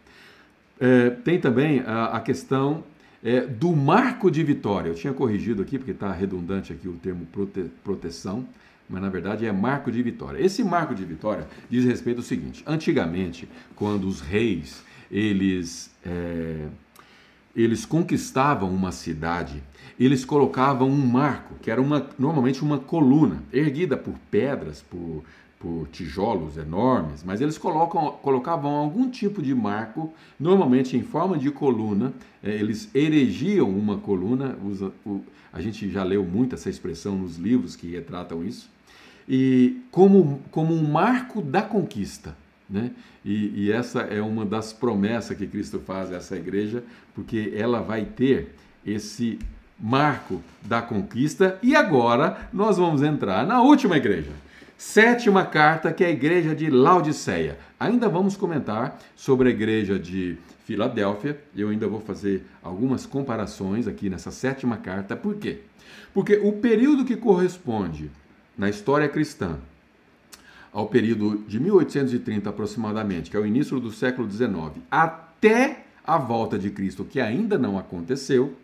[0.78, 2.84] É, tem também a, a questão
[3.26, 4.88] é, do marco de vitória.
[4.88, 8.46] Eu tinha corrigido aqui, porque está redundante aqui o termo prote, proteção,
[8.88, 10.40] mas na verdade é marco de vitória.
[10.40, 16.68] Esse marco de vitória diz respeito ao seguinte: antigamente, quando os reis eles, é,
[17.54, 19.60] eles conquistavam uma cidade,
[19.98, 25.24] eles colocavam um marco, que era uma, normalmente uma coluna, erguida por pedras, por,
[25.58, 31.50] por tijolos enormes, mas eles colocam, colocavam algum tipo de marco, normalmente em forma de
[31.50, 37.16] coluna, é, eles erigiam uma coluna, usa, o, a gente já leu muito essa expressão
[37.16, 38.68] nos livros que retratam isso,
[39.28, 42.36] e como, como um marco da conquista.
[42.68, 42.90] Né?
[43.24, 46.84] E, e essa é uma das promessas que Cristo faz a essa igreja,
[47.14, 48.54] porque ela vai ter
[48.84, 49.38] esse
[49.80, 54.32] marco da conquista, e agora nós vamos entrar na última igreja
[54.78, 57.58] Sétima carta, que é a igreja de Laodiceia.
[57.80, 61.40] Ainda vamos comentar sobre a igreja de Filadélfia.
[61.56, 65.16] Eu ainda vou fazer algumas comparações aqui nessa sétima carta.
[65.16, 65.60] Por quê?
[66.12, 68.10] Porque o período que corresponde
[68.56, 69.58] na história cristã
[70.70, 76.58] ao período de 1830 aproximadamente, que é o início do século XIX, até a volta
[76.58, 78.54] de Cristo, que ainda não aconteceu,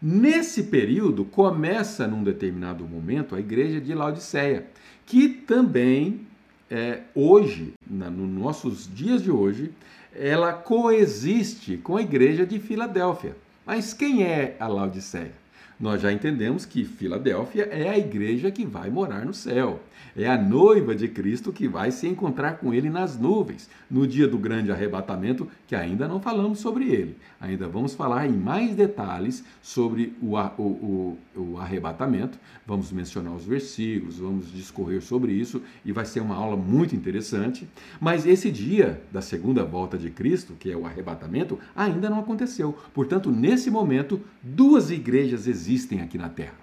[0.00, 4.66] nesse período começa num determinado momento a igreja de Laodiceia
[5.12, 6.22] que também
[6.70, 9.70] é, hoje, na, nos nossos dias de hoje,
[10.16, 13.36] ela coexiste com a igreja de Filadélfia.
[13.66, 15.34] Mas quem é a Laodiceia?
[15.82, 19.80] Nós já entendemos que Filadélfia é a igreja que vai morar no céu.
[20.16, 24.28] É a noiva de Cristo que vai se encontrar com ele nas nuvens, no dia
[24.28, 27.16] do grande arrebatamento, que ainda não falamos sobre ele.
[27.40, 32.38] Ainda vamos falar em mais detalhes sobre o, o, o, o arrebatamento.
[32.64, 37.66] Vamos mencionar os versículos, vamos discorrer sobre isso e vai ser uma aula muito interessante.
[38.00, 42.78] Mas esse dia da segunda volta de Cristo, que é o arrebatamento, ainda não aconteceu.
[42.94, 46.54] Portanto, nesse momento, duas igrejas existem aqui na Terra.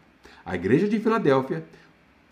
[0.45, 1.64] A igreja de Filadélfia,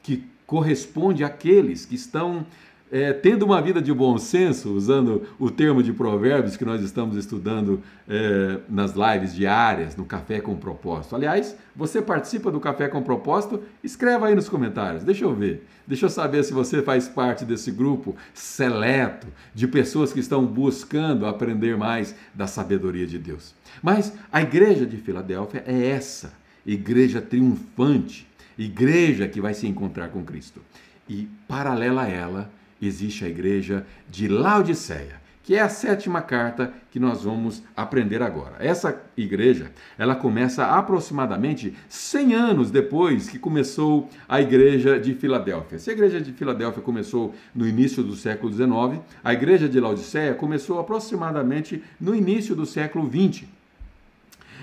[0.03, 2.45] que corresponde àqueles que estão
[2.89, 7.17] é, tendo uma vida de bom senso, usando o termo de provérbios que nós estamos
[7.17, 11.13] estudando é, nas lives diárias, no Café com Propósito.
[11.13, 13.61] Aliás, você participa do Café com Propósito?
[13.84, 15.67] Escreva aí nos comentários, deixa eu ver.
[15.86, 21.25] Deixa eu saber se você faz parte desse grupo seleto de pessoas que estão buscando
[21.25, 23.53] aprender mais da sabedoria de Deus.
[23.82, 26.34] Mas a igreja de Filadélfia é essa,
[26.68, 30.61] igreja triunfante, igreja que vai se encontrar com Cristo.
[31.07, 32.51] E paralela a ela,
[32.82, 38.57] existe a igreja de Laodiceia, que é a sétima carta que nós vamos aprender agora.
[38.59, 45.80] Essa igreja, ela começa aproximadamente 100 anos depois que começou a igreja de Filadélfia.
[45.80, 50.34] Se a igreja de Filadélfia começou no início do século XIX, a igreja de Laodiceia
[50.34, 53.45] começou aproximadamente no início do século XX.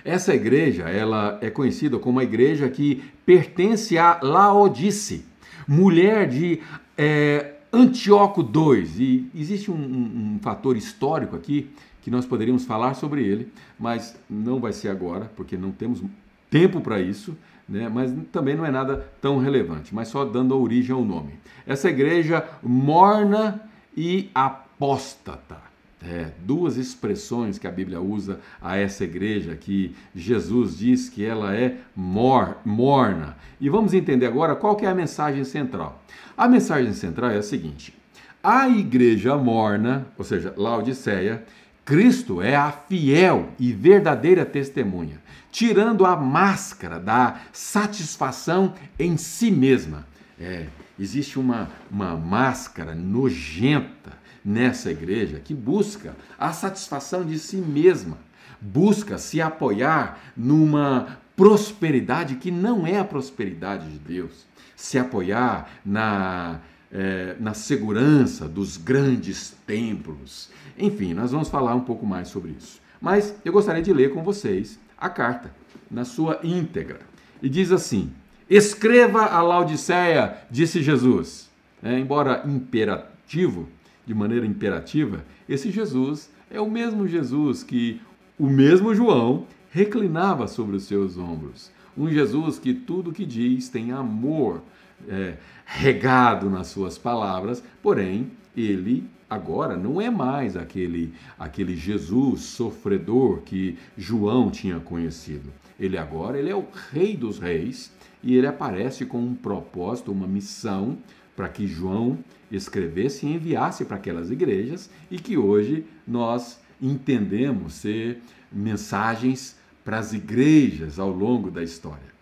[0.05, 5.25] Essa igreja, ela é conhecida como a igreja que pertence a Laodice,
[5.67, 6.61] mulher de
[6.97, 11.71] é, Antíoco II, e existe um, um, um, fator histórico aqui
[12.03, 16.03] que nós poderíamos falar sobre ele, mas não vai ser agora, porque não temos
[16.51, 17.35] tempo para isso,
[17.67, 17.89] né?
[17.89, 21.33] mas também não é nada tão relevante, mas só dando origem ao nome.
[21.67, 23.63] Essa igreja morna
[23.97, 25.64] e apóstata.
[26.07, 31.57] É, duas expressões que a Bíblia usa a essa igreja, que Jesus diz que ela
[31.57, 33.39] é mor, morna.
[33.59, 36.05] E vamos entender agora qual que é a mensagem central.
[36.37, 37.95] A mensagem central é a seguinte:
[38.43, 41.43] a igreja morna, ou seja, Laodiceia,
[41.87, 50.07] Cristo é a fiel e verdadeira testemunha, tirando a máscara da satisfação em si mesma.
[50.39, 50.67] É,
[50.99, 58.19] existe uma, uma máscara nojenta nessa igreja que busca a satisfação de si mesma,
[58.61, 66.61] busca se apoiar numa prosperidade que não é a prosperidade de Deus se apoiar na,
[66.93, 70.51] é, na segurança dos grandes templos.
[70.77, 72.81] Enfim, nós vamos falar um pouco mais sobre isso.
[73.01, 75.51] Mas eu gostaria de ler com vocês a carta,
[75.91, 77.01] na sua íntegra.
[77.43, 78.13] E diz assim:
[78.49, 81.51] Escreva a Laodiceia, disse Jesus.
[81.83, 83.69] É, embora imperativo,
[84.07, 88.01] de maneira imperativa, esse Jesus é o mesmo Jesus que
[88.39, 91.71] o mesmo João reclinava sobre os seus ombros.
[91.97, 94.63] Um Jesus que tudo que diz tem amor
[95.09, 103.41] é, regado nas suas palavras, porém, ele agora não é mais aquele, aquele Jesus sofredor
[103.43, 105.53] que João tinha conhecido.
[105.79, 107.93] Ele agora ele é o rei dos reis
[108.23, 110.99] e ele aparece com um propósito, uma missão
[111.35, 112.19] para que João
[112.57, 118.21] escrevesse e enviasse para aquelas igrejas e que hoje nós entendemos ser
[118.53, 122.15] mensagens para as igrejas ao longo da história.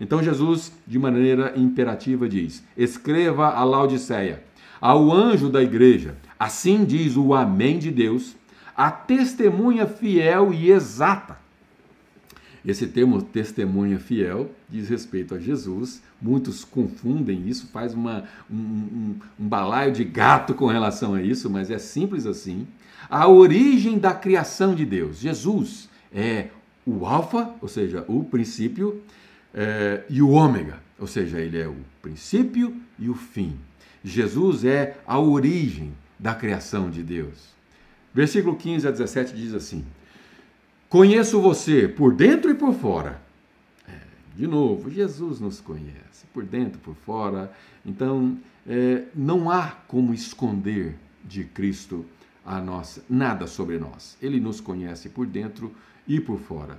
[0.00, 4.44] Então Jesus, de maneira imperativa, diz: Escreva a Laodiceia,
[4.80, 8.36] ao anjo da igreja, assim diz o Amém de Deus,
[8.76, 11.47] a testemunha fiel e exata.
[12.66, 16.02] Esse termo testemunha fiel diz respeito a Jesus.
[16.20, 21.48] Muitos confundem isso, faz uma, um, um, um balaio de gato com relação a isso,
[21.48, 22.66] mas é simples assim.
[23.08, 25.18] A origem da criação de Deus.
[25.18, 26.48] Jesus é
[26.84, 29.02] o Alfa, ou seja, o princípio,
[29.54, 33.56] é, e o ômega, ou seja, ele é o princípio e o fim.
[34.02, 37.48] Jesus é a origem da criação de Deus.
[38.12, 39.84] Versículo 15 a 17 diz assim:
[40.88, 43.20] Conheço você por dentro e por fora.
[43.86, 43.98] É,
[44.34, 47.52] de novo, Jesus nos conhece por dentro e por fora.
[47.84, 52.06] Então, é, não há como esconder de Cristo
[52.44, 54.16] a nossa nada sobre nós.
[54.22, 55.74] Ele nos conhece por dentro
[56.06, 56.78] e por fora.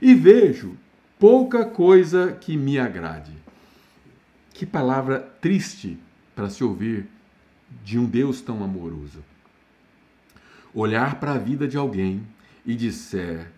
[0.00, 0.76] E vejo
[1.18, 3.32] pouca coisa que me agrade.
[4.54, 5.98] Que palavra triste
[6.36, 7.08] para se ouvir
[7.84, 9.24] de um Deus tão amoroso.
[10.72, 12.22] Olhar para a vida de alguém
[12.68, 13.50] e disser: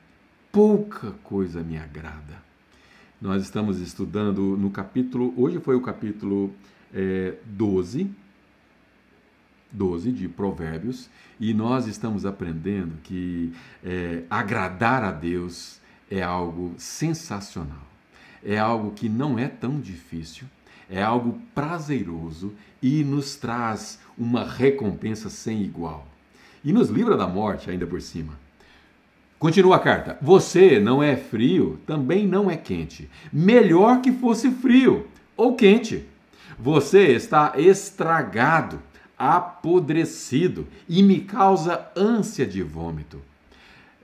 [0.53, 2.41] pouca coisa me agrada.
[3.21, 6.55] Nós estamos estudando no capítulo, hoje foi o capítulo
[6.95, 8.09] é, 12,
[9.73, 13.53] 12 de Provérbios, e nós estamos aprendendo que
[13.85, 17.87] é, agradar a Deus é algo sensacional,
[18.45, 20.47] é algo que não é tão difícil,
[20.89, 26.07] é algo prazeroso e nos traz uma recompensa sem igual.
[26.65, 28.50] E nos livra da morte, ainda por cima.
[29.41, 30.19] Continua a carta.
[30.21, 33.09] Você não é frio, também não é quente.
[33.33, 36.07] Melhor que fosse frio ou quente.
[36.59, 38.79] Você está estragado,
[39.17, 43.19] apodrecido e me causa ânsia de vômito.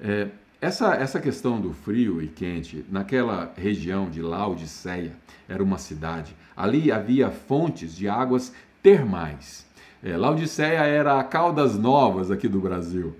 [0.00, 0.28] É,
[0.58, 5.12] essa, essa questão do frio e quente, naquela região de Laodiceia,
[5.46, 9.66] era uma cidade, ali havia fontes de águas termais.
[10.02, 13.14] É, Laodiceia era a Caldas Novas aqui do Brasil.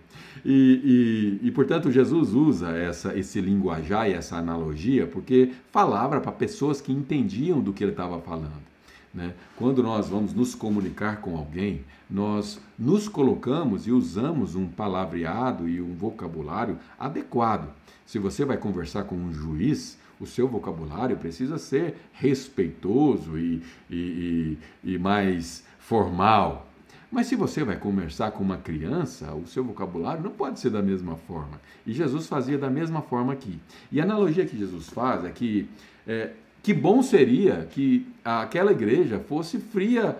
[0.44, 6.32] E, e, e, portanto, Jesus usa essa, esse linguajar e essa analogia porque falava para
[6.32, 8.66] pessoas que entendiam do que ele estava falando.
[9.12, 9.32] Né?
[9.56, 15.80] Quando nós vamos nos comunicar com alguém, nós nos colocamos e usamos um palavreado e
[15.80, 17.68] um vocabulário adequado.
[18.04, 24.58] Se você vai conversar com um juiz, o seu vocabulário precisa ser respeitoso e, e,
[24.84, 26.66] e, e mais formal.
[27.10, 30.82] Mas se você vai conversar com uma criança, o seu vocabulário não pode ser da
[30.82, 31.60] mesma forma.
[31.86, 33.58] E Jesus fazia da mesma forma aqui.
[33.92, 35.68] E a analogia que Jesus faz é que
[36.06, 36.30] é,
[36.62, 40.16] que bom seria que aquela igreja fosse fria,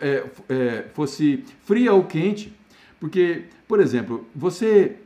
[0.00, 2.50] é, é, fosse fria ou quente.
[2.98, 4.96] Porque, por exemplo, você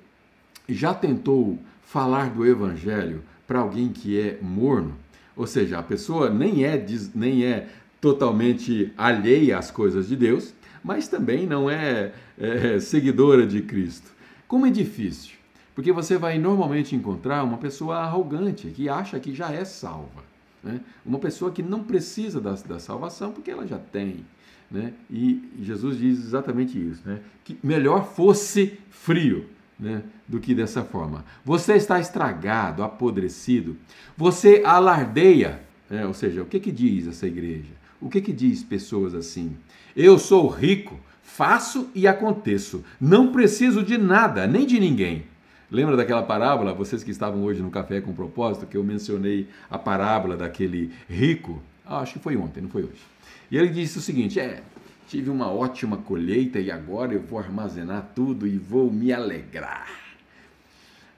[0.69, 4.95] já tentou falar do evangelho para alguém que é morno?
[5.37, 7.69] Ou seja, a pessoa nem é, nem é
[8.01, 10.55] totalmente alheia às coisas de Deus,
[10.87, 14.13] mas também não é, é seguidora de Cristo.
[14.47, 15.35] Como é difícil,
[15.75, 20.23] porque você vai normalmente encontrar uma pessoa arrogante que acha que já é salva.
[20.63, 20.81] Né?
[21.05, 24.25] Uma pessoa que não precisa da, da salvação porque ela já tem.
[24.71, 24.93] Né?
[25.11, 27.19] E Jesus diz exatamente isso: né?
[27.43, 29.47] que melhor fosse frio
[29.79, 30.05] né?
[30.29, 31.25] do que dessa forma.
[31.45, 33.77] Você está estragado, apodrecido,
[34.17, 35.63] você alardeia.
[35.91, 36.07] Né?
[36.07, 37.76] Ou seja, o que, que diz essa igreja?
[38.01, 39.57] O que, que diz pessoas assim?
[39.97, 45.25] Eu sou rico, faço e aconteço, não preciso de nada, nem de ninguém.
[45.71, 49.77] Lembra daquela parábola, vocês que estavam hoje no Café com Propósito, que eu mencionei a
[49.77, 51.61] parábola daquele rico?
[51.85, 53.03] Ah, acho que foi ontem, não foi hoje.
[53.51, 54.63] E ele disse o seguinte: é,
[55.09, 59.89] tive uma ótima colheita e agora eu vou armazenar tudo e vou me alegrar.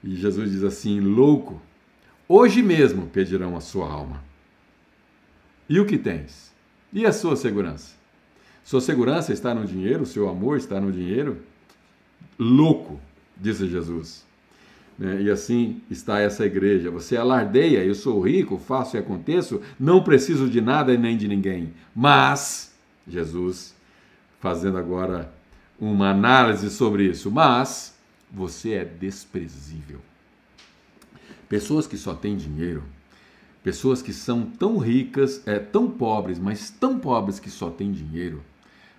[0.03, 1.61] E Jesus diz assim: louco,
[2.27, 4.23] hoje mesmo pedirão a sua alma.
[5.67, 6.48] E o que tens?
[6.91, 7.95] E a sua segurança?
[8.63, 11.37] Sua segurança está no dinheiro, seu amor está no dinheiro?
[12.37, 12.99] Louco,
[13.37, 14.25] disse Jesus.
[14.97, 15.21] Né?
[15.21, 16.91] E assim está essa igreja.
[16.91, 21.27] Você alardeia, eu sou rico, faço e aconteço, não preciso de nada e nem de
[21.27, 21.73] ninguém.
[21.95, 22.75] Mas,
[23.07, 23.73] Jesus,
[24.39, 25.33] fazendo agora
[25.79, 27.97] uma análise sobre isso, mas
[28.29, 29.99] você é desprezível.
[31.47, 32.83] Pessoas que só têm dinheiro,
[33.63, 38.43] pessoas que são tão ricas, é, tão pobres, mas tão pobres que só têm dinheiro,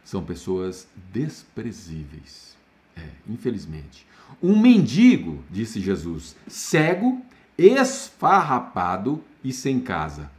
[0.05, 2.57] são pessoas desprezíveis.
[2.97, 4.07] É, infelizmente.
[4.43, 7.23] Um mendigo, disse Jesus, cego,
[7.57, 10.31] esfarrapado e sem casa.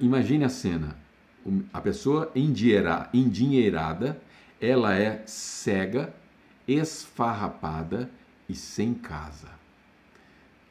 [0.00, 0.96] Imagine a cena.
[1.72, 4.20] A pessoa endinheirada,
[4.60, 6.14] ela é cega,
[6.66, 8.10] esfarrapada
[8.48, 9.57] e sem casa.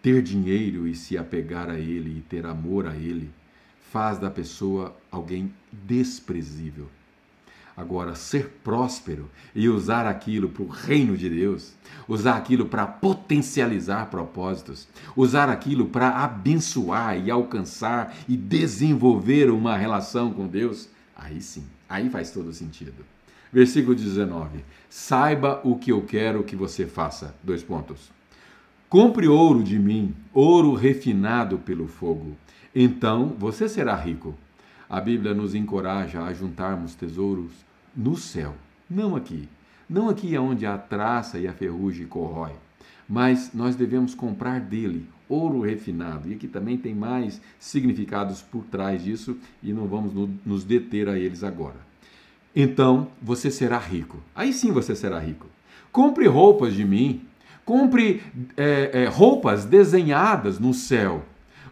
[0.08, 3.30] Ter dinheiro e se apegar a ele e ter amor a ele
[3.92, 6.88] faz da pessoa alguém desprezível.
[7.76, 11.74] Agora, ser próspero e usar aquilo para o reino de Deus,
[12.08, 20.32] usar aquilo para potencializar propósitos, usar aquilo para abençoar e alcançar e desenvolver uma relação
[20.32, 20.88] com Deus,
[21.18, 23.06] aí sim, aí faz todo sentido.
[23.52, 27.36] Versículo 19: Saiba o que eu quero que você faça.
[27.44, 28.16] Dois pontos.
[28.90, 32.38] Compre ouro de mim, ouro refinado pelo fogo.
[32.74, 34.34] Então você será rico.
[34.90, 37.52] A Bíblia nos encoraja a juntarmos tesouros
[37.94, 38.56] no céu,
[38.90, 39.50] não aqui.
[39.90, 42.52] Não aqui onde a traça e a ferrugem corrói,
[43.08, 46.30] mas nós devemos comprar dele ouro refinado.
[46.30, 50.14] E aqui também tem mais significados por trás disso e não vamos
[50.46, 51.88] nos deter a eles agora.
[52.56, 54.18] Então você será rico.
[54.34, 55.48] Aí sim você será rico.
[55.92, 57.27] Compre roupas de mim.
[57.68, 58.24] Compre
[58.56, 61.26] é, é, roupas desenhadas no céu.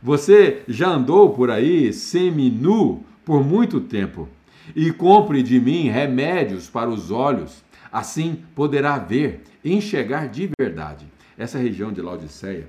[0.04, 4.28] Você já andou por aí semi-nu por muito tempo
[4.76, 7.64] e compre de mim remédios para os olhos,
[7.94, 11.08] assim poderá ver enxergar de verdade.
[11.38, 12.68] Essa região de Laodiceia,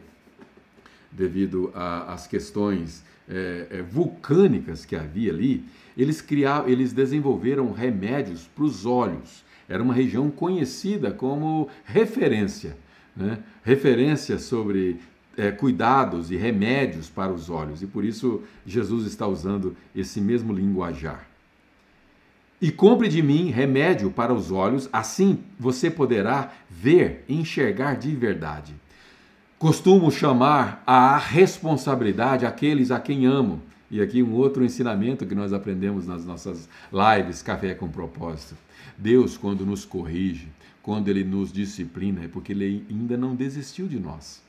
[1.11, 5.65] devido às questões é, é, vulcânicas que havia ali,
[5.99, 9.45] eles criaram, eles desenvolveram remédios para os olhos.
[9.69, 12.77] Era uma região conhecida como referência,
[13.17, 13.39] né?
[13.63, 15.01] referência sobre
[15.37, 17.83] é, cuidados e remédios para os olhos.
[17.83, 21.27] E por isso Jesus está usando esse mesmo linguajar.
[22.61, 28.75] E compre de mim remédio para os olhos, assim você poderá ver enxergar de verdade.
[29.59, 33.63] Costumo chamar a responsabilidade aqueles a quem amo.
[33.91, 38.57] E aqui um outro ensinamento que nós aprendemos nas nossas lives Café com Propósito.
[38.99, 40.49] Deus, quando nos corrige,
[40.87, 44.41] quando Ele nos disciplina, é porque Ele ainda não desistiu de nós.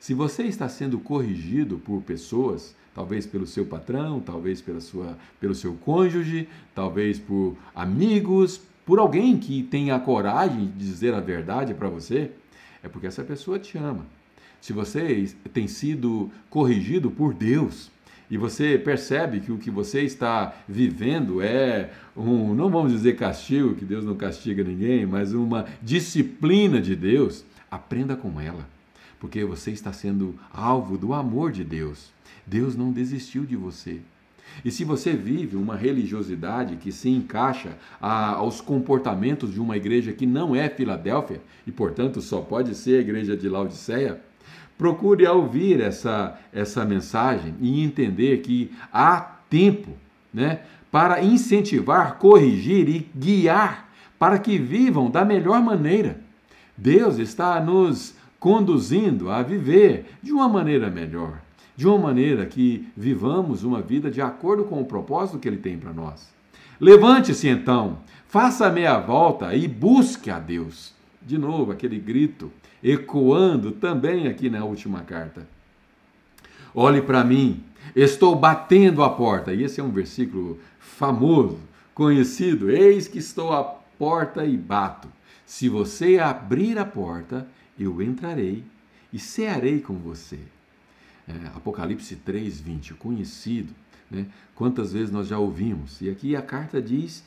[0.00, 5.54] Se você está sendo corrigido por pessoas, talvez pelo seu patrão, talvez pela sua, pelo
[5.54, 11.72] seu cônjuge, talvez por amigos, por alguém que tenha a coragem de dizer a verdade
[11.72, 12.32] para você,
[12.82, 14.04] é porque essa pessoa te ama.
[14.60, 17.92] Se você tem sido corrigido por Deus,
[18.30, 23.74] e você percebe que o que você está vivendo é um, não vamos dizer castigo,
[23.74, 28.68] que Deus não castiga ninguém, mas uma disciplina de Deus, aprenda com ela,
[29.20, 32.10] porque você está sendo alvo do amor de Deus.
[32.46, 34.00] Deus não desistiu de você.
[34.64, 40.12] E se você vive uma religiosidade que se encaixa a, aos comportamentos de uma igreja
[40.12, 44.20] que não é Filadélfia, e portanto só pode ser a igreja de Laodiceia,
[44.78, 49.90] procure ouvir essa, essa mensagem e entender que há tempo
[50.32, 53.88] né, para incentivar, corrigir e guiar
[54.18, 56.20] para que vivam da melhor maneira.
[56.76, 61.40] Deus está nos conduzindo a viver de uma maneira melhor,
[61.74, 65.78] de uma maneira que vivamos uma vida de acordo com o propósito que Ele tem
[65.78, 66.28] para nós.
[66.78, 67.98] Levante-se então,
[68.28, 70.94] faça a meia volta e busque a Deus.
[71.22, 75.46] De novo, aquele grito ecoando também aqui na última carta.
[76.74, 79.52] Olhe para mim, estou batendo a porta.
[79.54, 81.58] E esse é um versículo famoso,
[81.94, 82.70] conhecido.
[82.70, 85.08] Eis que estou à porta e bato.
[85.44, 87.46] Se você abrir a porta,
[87.78, 88.64] eu entrarei
[89.12, 90.38] e cearei com você.
[91.28, 93.72] É, Apocalipse 3, 20, conhecido.
[94.10, 94.26] Né?
[94.54, 96.00] Quantas vezes nós já ouvimos?
[96.00, 97.24] E aqui a carta diz,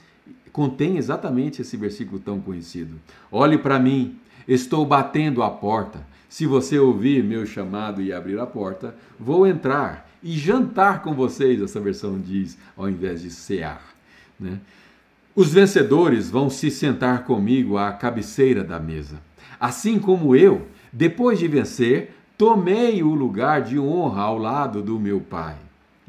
[0.51, 2.95] contém exatamente esse versículo tão conhecido.
[3.31, 4.19] Olhe para mim,
[4.49, 5.99] Estou batendo a porta.
[6.27, 11.61] Se você ouvir meu chamado e abrir a porta, vou entrar e jantar com vocês,
[11.61, 13.93] essa versão diz, ao invés de cear.
[14.39, 14.59] Né?
[15.35, 19.21] Os vencedores vão se sentar comigo à cabeceira da mesa.
[19.59, 25.19] Assim como eu, depois de vencer, tomei o lugar de honra ao lado do meu
[25.19, 25.57] Pai.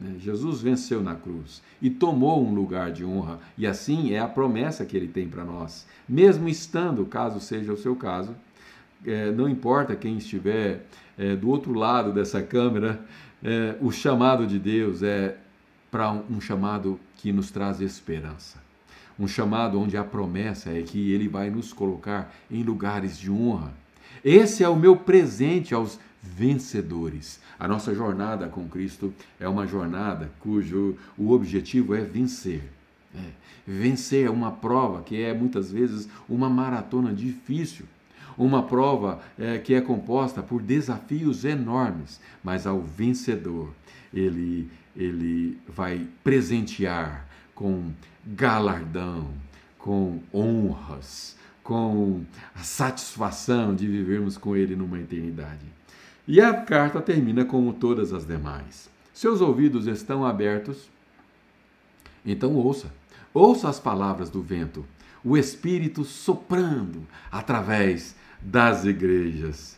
[0.00, 0.14] Né?
[0.18, 4.86] Jesus venceu na cruz e tomou um lugar de honra, e assim é a promessa
[4.86, 5.86] que ele tem para nós.
[6.08, 8.34] Mesmo estando, caso seja o seu caso,
[9.06, 10.86] é, não importa quem estiver
[11.18, 13.00] é, do outro lado dessa câmera,
[13.42, 15.36] é, o chamado de Deus é
[15.90, 18.58] para um, um chamado que nos traz esperança.
[19.18, 23.72] Um chamado onde a promessa é que ele vai nos colocar em lugares de honra.
[24.24, 27.40] Esse é o meu presente aos vencedores.
[27.60, 32.62] A nossa jornada com Cristo é uma jornada cujo o objetivo é vencer.
[33.14, 33.30] É.
[33.66, 37.84] Vencer é uma prova que é muitas vezes uma maratona difícil,
[38.38, 43.74] uma prova é, que é composta por desafios enormes, mas ao vencedor
[44.14, 47.90] ele, ele vai presentear com
[48.24, 49.28] galardão,
[49.76, 52.22] com honras, com
[52.54, 55.79] a satisfação de vivermos com ele numa eternidade.
[56.30, 58.88] E a carta termina como todas as demais.
[59.12, 60.88] Seus ouvidos estão abertos,
[62.24, 62.86] então ouça.
[63.34, 64.86] Ouça as palavras do vento,
[65.24, 69.76] o Espírito soprando através das igrejas.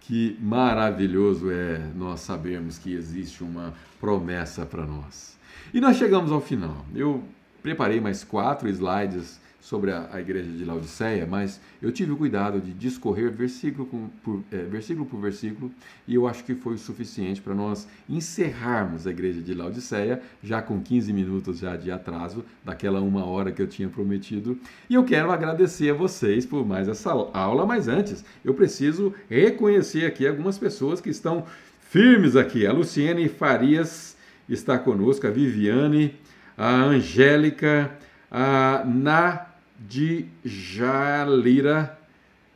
[0.00, 5.38] Que maravilhoso é nós sabermos que existe uma promessa para nós.
[5.72, 6.84] E nós chegamos ao final.
[6.92, 7.22] Eu
[7.62, 12.60] preparei mais quatro slides sobre a, a, igreja de Laodiceia, mas eu tive o cuidado
[12.60, 15.72] de discorrer versículo, com, por, é, versículo por versículo
[16.06, 20.60] e eu acho que foi o suficiente para nós encerrarmos a igreja de Laodiceia, já
[20.60, 24.58] com 15 minutos já de atraso, daquela uma hora que eu tinha prometido.
[24.88, 30.04] E eu quero agradecer a vocês por mais essa aula, mas antes eu preciso reconhecer
[30.04, 31.46] aqui algumas pessoas que estão
[31.80, 32.66] firmes aqui.
[32.66, 34.14] A Luciene Farias
[34.46, 36.14] está conosco, a Viviane,
[36.54, 37.90] a Angélica,
[38.30, 39.53] a Na
[39.88, 41.98] de Jalira.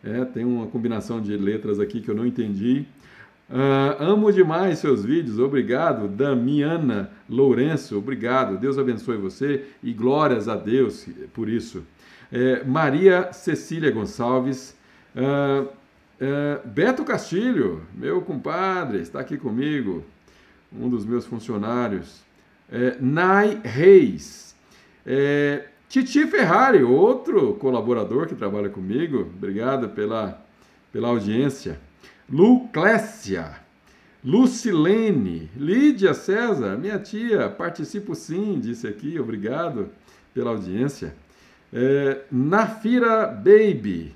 [0.03, 2.87] É, tem uma combinação de letras aqui que eu não entendi.
[3.51, 6.07] Uh, amo demais seus vídeos, obrigado.
[6.07, 8.59] Damiana Lourenço, obrigado.
[8.59, 11.83] Deus abençoe você e glórias a Deus por isso.
[12.31, 14.77] É, Maria Cecília Gonçalves,
[15.17, 20.05] uh, uh, Beto Castilho, meu compadre, está aqui comigo,
[20.71, 22.21] um dos meus funcionários.
[22.71, 24.55] É, Nai Reis,
[25.07, 30.39] é, Titi Ferrari, outro colaborador que trabalha comigo, obrigado pela,
[30.93, 31.81] pela audiência.
[32.29, 33.57] Luclécia,
[34.23, 39.89] Lucilene, Lídia César, minha tia, participo sim, disse aqui, obrigado
[40.35, 41.15] pela audiência.
[41.73, 44.15] É, Nafira Baby,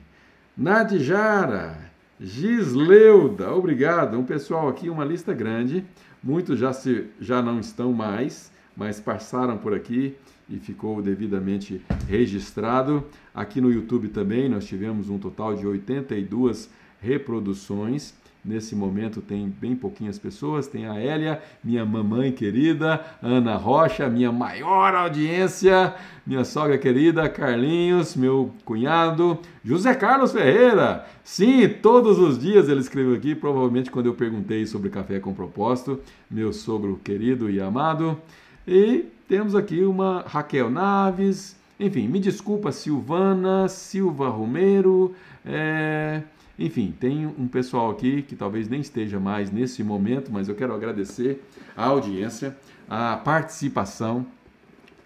[0.55, 1.91] Nadjara,
[2.21, 4.19] Gisleuda, obrigado.
[4.19, 5.83] Um pessoal aqui, uma lista grande,
[6.23, 10.15] muitos já, se, já não estão mais, mas passaram por aqui
[10.53, 13.05] e ficou devidamente registrado.
[13.35, 16.71] Aqui no YouTube também nós tivemos um total de 82
[17.01, 18.15] reproduções
[18.45, 20.67] Nesse momento tem bem pouquinhas pessoas.
[20.67, 25.95] Tem a Hélia, minha mamãe querida, Ana Rocha, minha maior audiência,
[26.27, 31.07] minha sogra querida, Carlinhos, meu cunhado, José Carlos Ferreira.
[31.23, 36.01] Sim, todos os dias ele escreveu aqui, provavelmente quando eu perguntei sobre café com propósito,
[36.29, 38.19] meu sogro querido e amado.
[38.67, 46.21] E temos aqui uma Raquel Naves, enfim, me desculpa, Silvana, Silva Romero, é,
[46.59, 50.75] enfim, tem um pessoal aqui que talvez nem esteja mais nesse momento, mas eu quero
[50.75, 51.43] agradecer
[51.75, 52.55] a audiência,
[52.87, 54.27] a participação.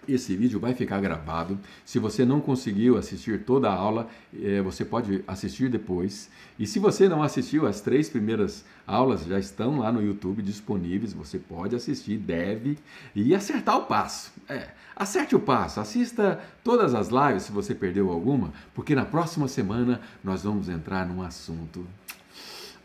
[0.09, 1.59] Esse vídeo vai ficar gravado.
[1.85, 4.09] Se você não conseguiu assistir toda a aula,
[4.41, 6.31] é, você pode assistir depois.
[6.59, 11.13] E se você não assistiu, as três primeiras aulas já estão lá no YouTube disponíveis.
[11.13, 12.79] Você pode assistir, deve
[13.15, 14.33] e acertar o passo.
[14.49, 19.49] É, acerte o passo, assista todas as lives se você perdeu alguma, porque na próxima
[19.49, 21.87] semana nós vamos entrar num assunto,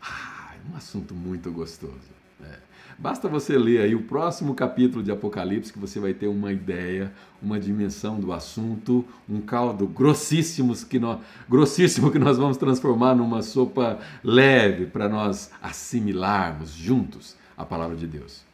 [0.02, 2.12] ah, um assunto muito gostoso.
[2.42, 2.71] É.
[3.02, 7.12] Basta você ler aí o próximo capítulo de Apocalipse que você vai ter uma ideia,
[7.42, 11.18] uma dimensão do assunto, um caldo grossíssimo que nós,
[11.48, 18.06] grossíssimo que nós vamos transformar numa sopa leve para nós assimilarmos juntos a palavra de
[18.06, 18.44] Deus.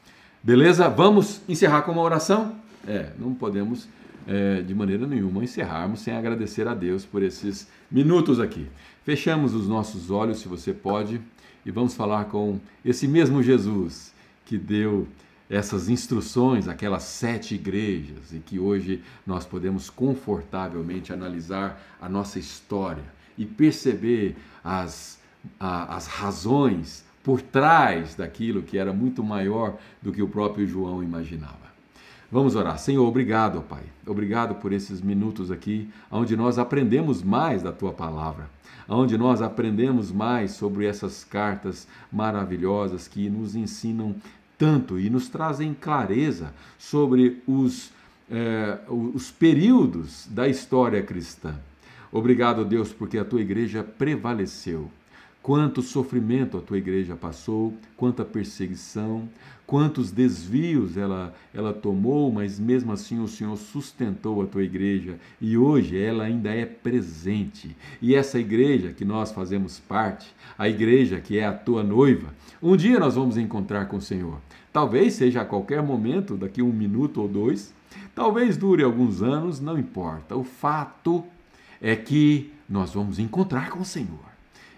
[0.42, 0.88] Beleza?
[0.88, 2.54] Vamos encerrar com uma oração?
[2.86, 3.86] É, não podemos
[4.26, 8.66] é, de maneira nenhuma encerrarmos sem agradecer a Deus por esses minutos aqui.
[9.04, 11.20] Fechamos os nossos olhos, se você pode,
[11.66, 14.16] e vamos falar com esse mesmo Jesus
[14.48, 15.06] que deu
[15.50, 23.04] essas instruções aquelas sete igrejas e que hoje nós podemos confortavelmente analisar a nossa história
[23.36, 25.18] e perceber as,
[25.60, 31.02] a, as razões por trás daquilo que era muito maior do que o próprio João
[31.02, 31.68] imaginava.
[32.30, 32.78] Vamos orar.
[32.78, 33.82] Senhor, obrigado, Pai.
[34.06, 38.50] Obrigado por esses minutos aqui, onde nós aprendemos mais da tua palavra,
[38.86, 44.14] onde nós aprendemos mais sobre essas cartas maravilhosas que nos ensinam
[44.58, 47.90] tanto e nos trazem clareza sobre os,
[48.30, 51.54] eh, os períodos da história cristã.
[52.10, 54.90] Obrigado, Deus, porque a tua igreja prevaleceu.
[55.48, 59.26] Quanto sofrimento a tua igreja passou, quanta perseguição,
[59.66, 65.56] quantos desvios ela, ela tomou, mas mesmo assim o Senhor sustentou a tua igreja e
[65.56, 67.74] hoje ela ainda é presente.
[68.02, 72.76] E essa igreja que nós fazemos parte, a igreja que é a tua noiva, um
[72.76, 74.38] dia nós vamos encontrar com o Senhor.
[74.70, 77.72] Talvez seja a qualquer momento, daqui um minuto ou dois,
[78.14, 80.36] talvez dure alguns anos, não importa.
[80.36, 81.24] O fato
[81.80, 84.28] é que nós vamos encontrar com o Senhor.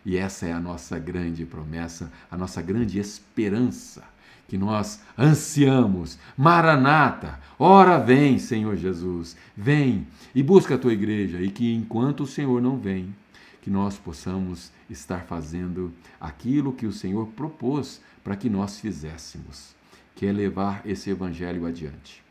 [0.05, 4.03] E essa é a nossa grande promessa, a nossa grande esperança,
[4.49, 6.19] que nós ansiamos.
[6.37, 12.27] Maranata, ora vem, Senhor Jesus, vem e busca a tua igreja, e que enquanto o
[12.27, 13.15] Senhor não vem,
[13.61, 19.75] que nós possamos estar fazendo aquilo que o Senhor propôs para que nós fizéssemos,
[20.17, 22.23] que é levar esse evangelho adiante.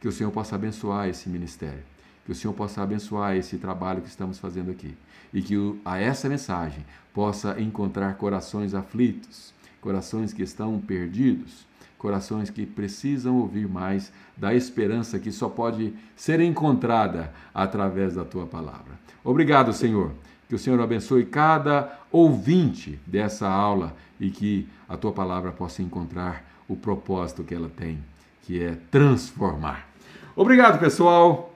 [0.00, 1.84] Que o Senhor possa abençoar esse ministério,
[2.24, 4.96] que o Senhor possa abençoar esse trabalho que estamos fazendo aqui
[5.32, 11.66] e que a essa mensagem possa encontrar corações aflitos, corações que estão perdidos,
[11.98, 18.46] corações que precisam ouvir mais da esperança que só pode ser encontrada através da tua
[18.46, 18.98] palavra.
[19.24, 20.12] Obrigado, Senhor.
[20.48, 26.44] Que o Senhor abençoe cada ouvinte dessa aula e que a tua palavra possa encontrar
[26.68, 27.98] o propósito que ela tem,
[28.42, 29.88] que é transformar.
[30.36, 31.51] Obrigado, pessoal.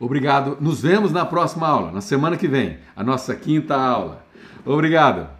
[0.00, 0.56] Obrigado.
[0.58, 4.24] Nos vemos na próxima aula, na semana que vem, a nossa quinta aula.
[4.64, 5.39] Obrigado.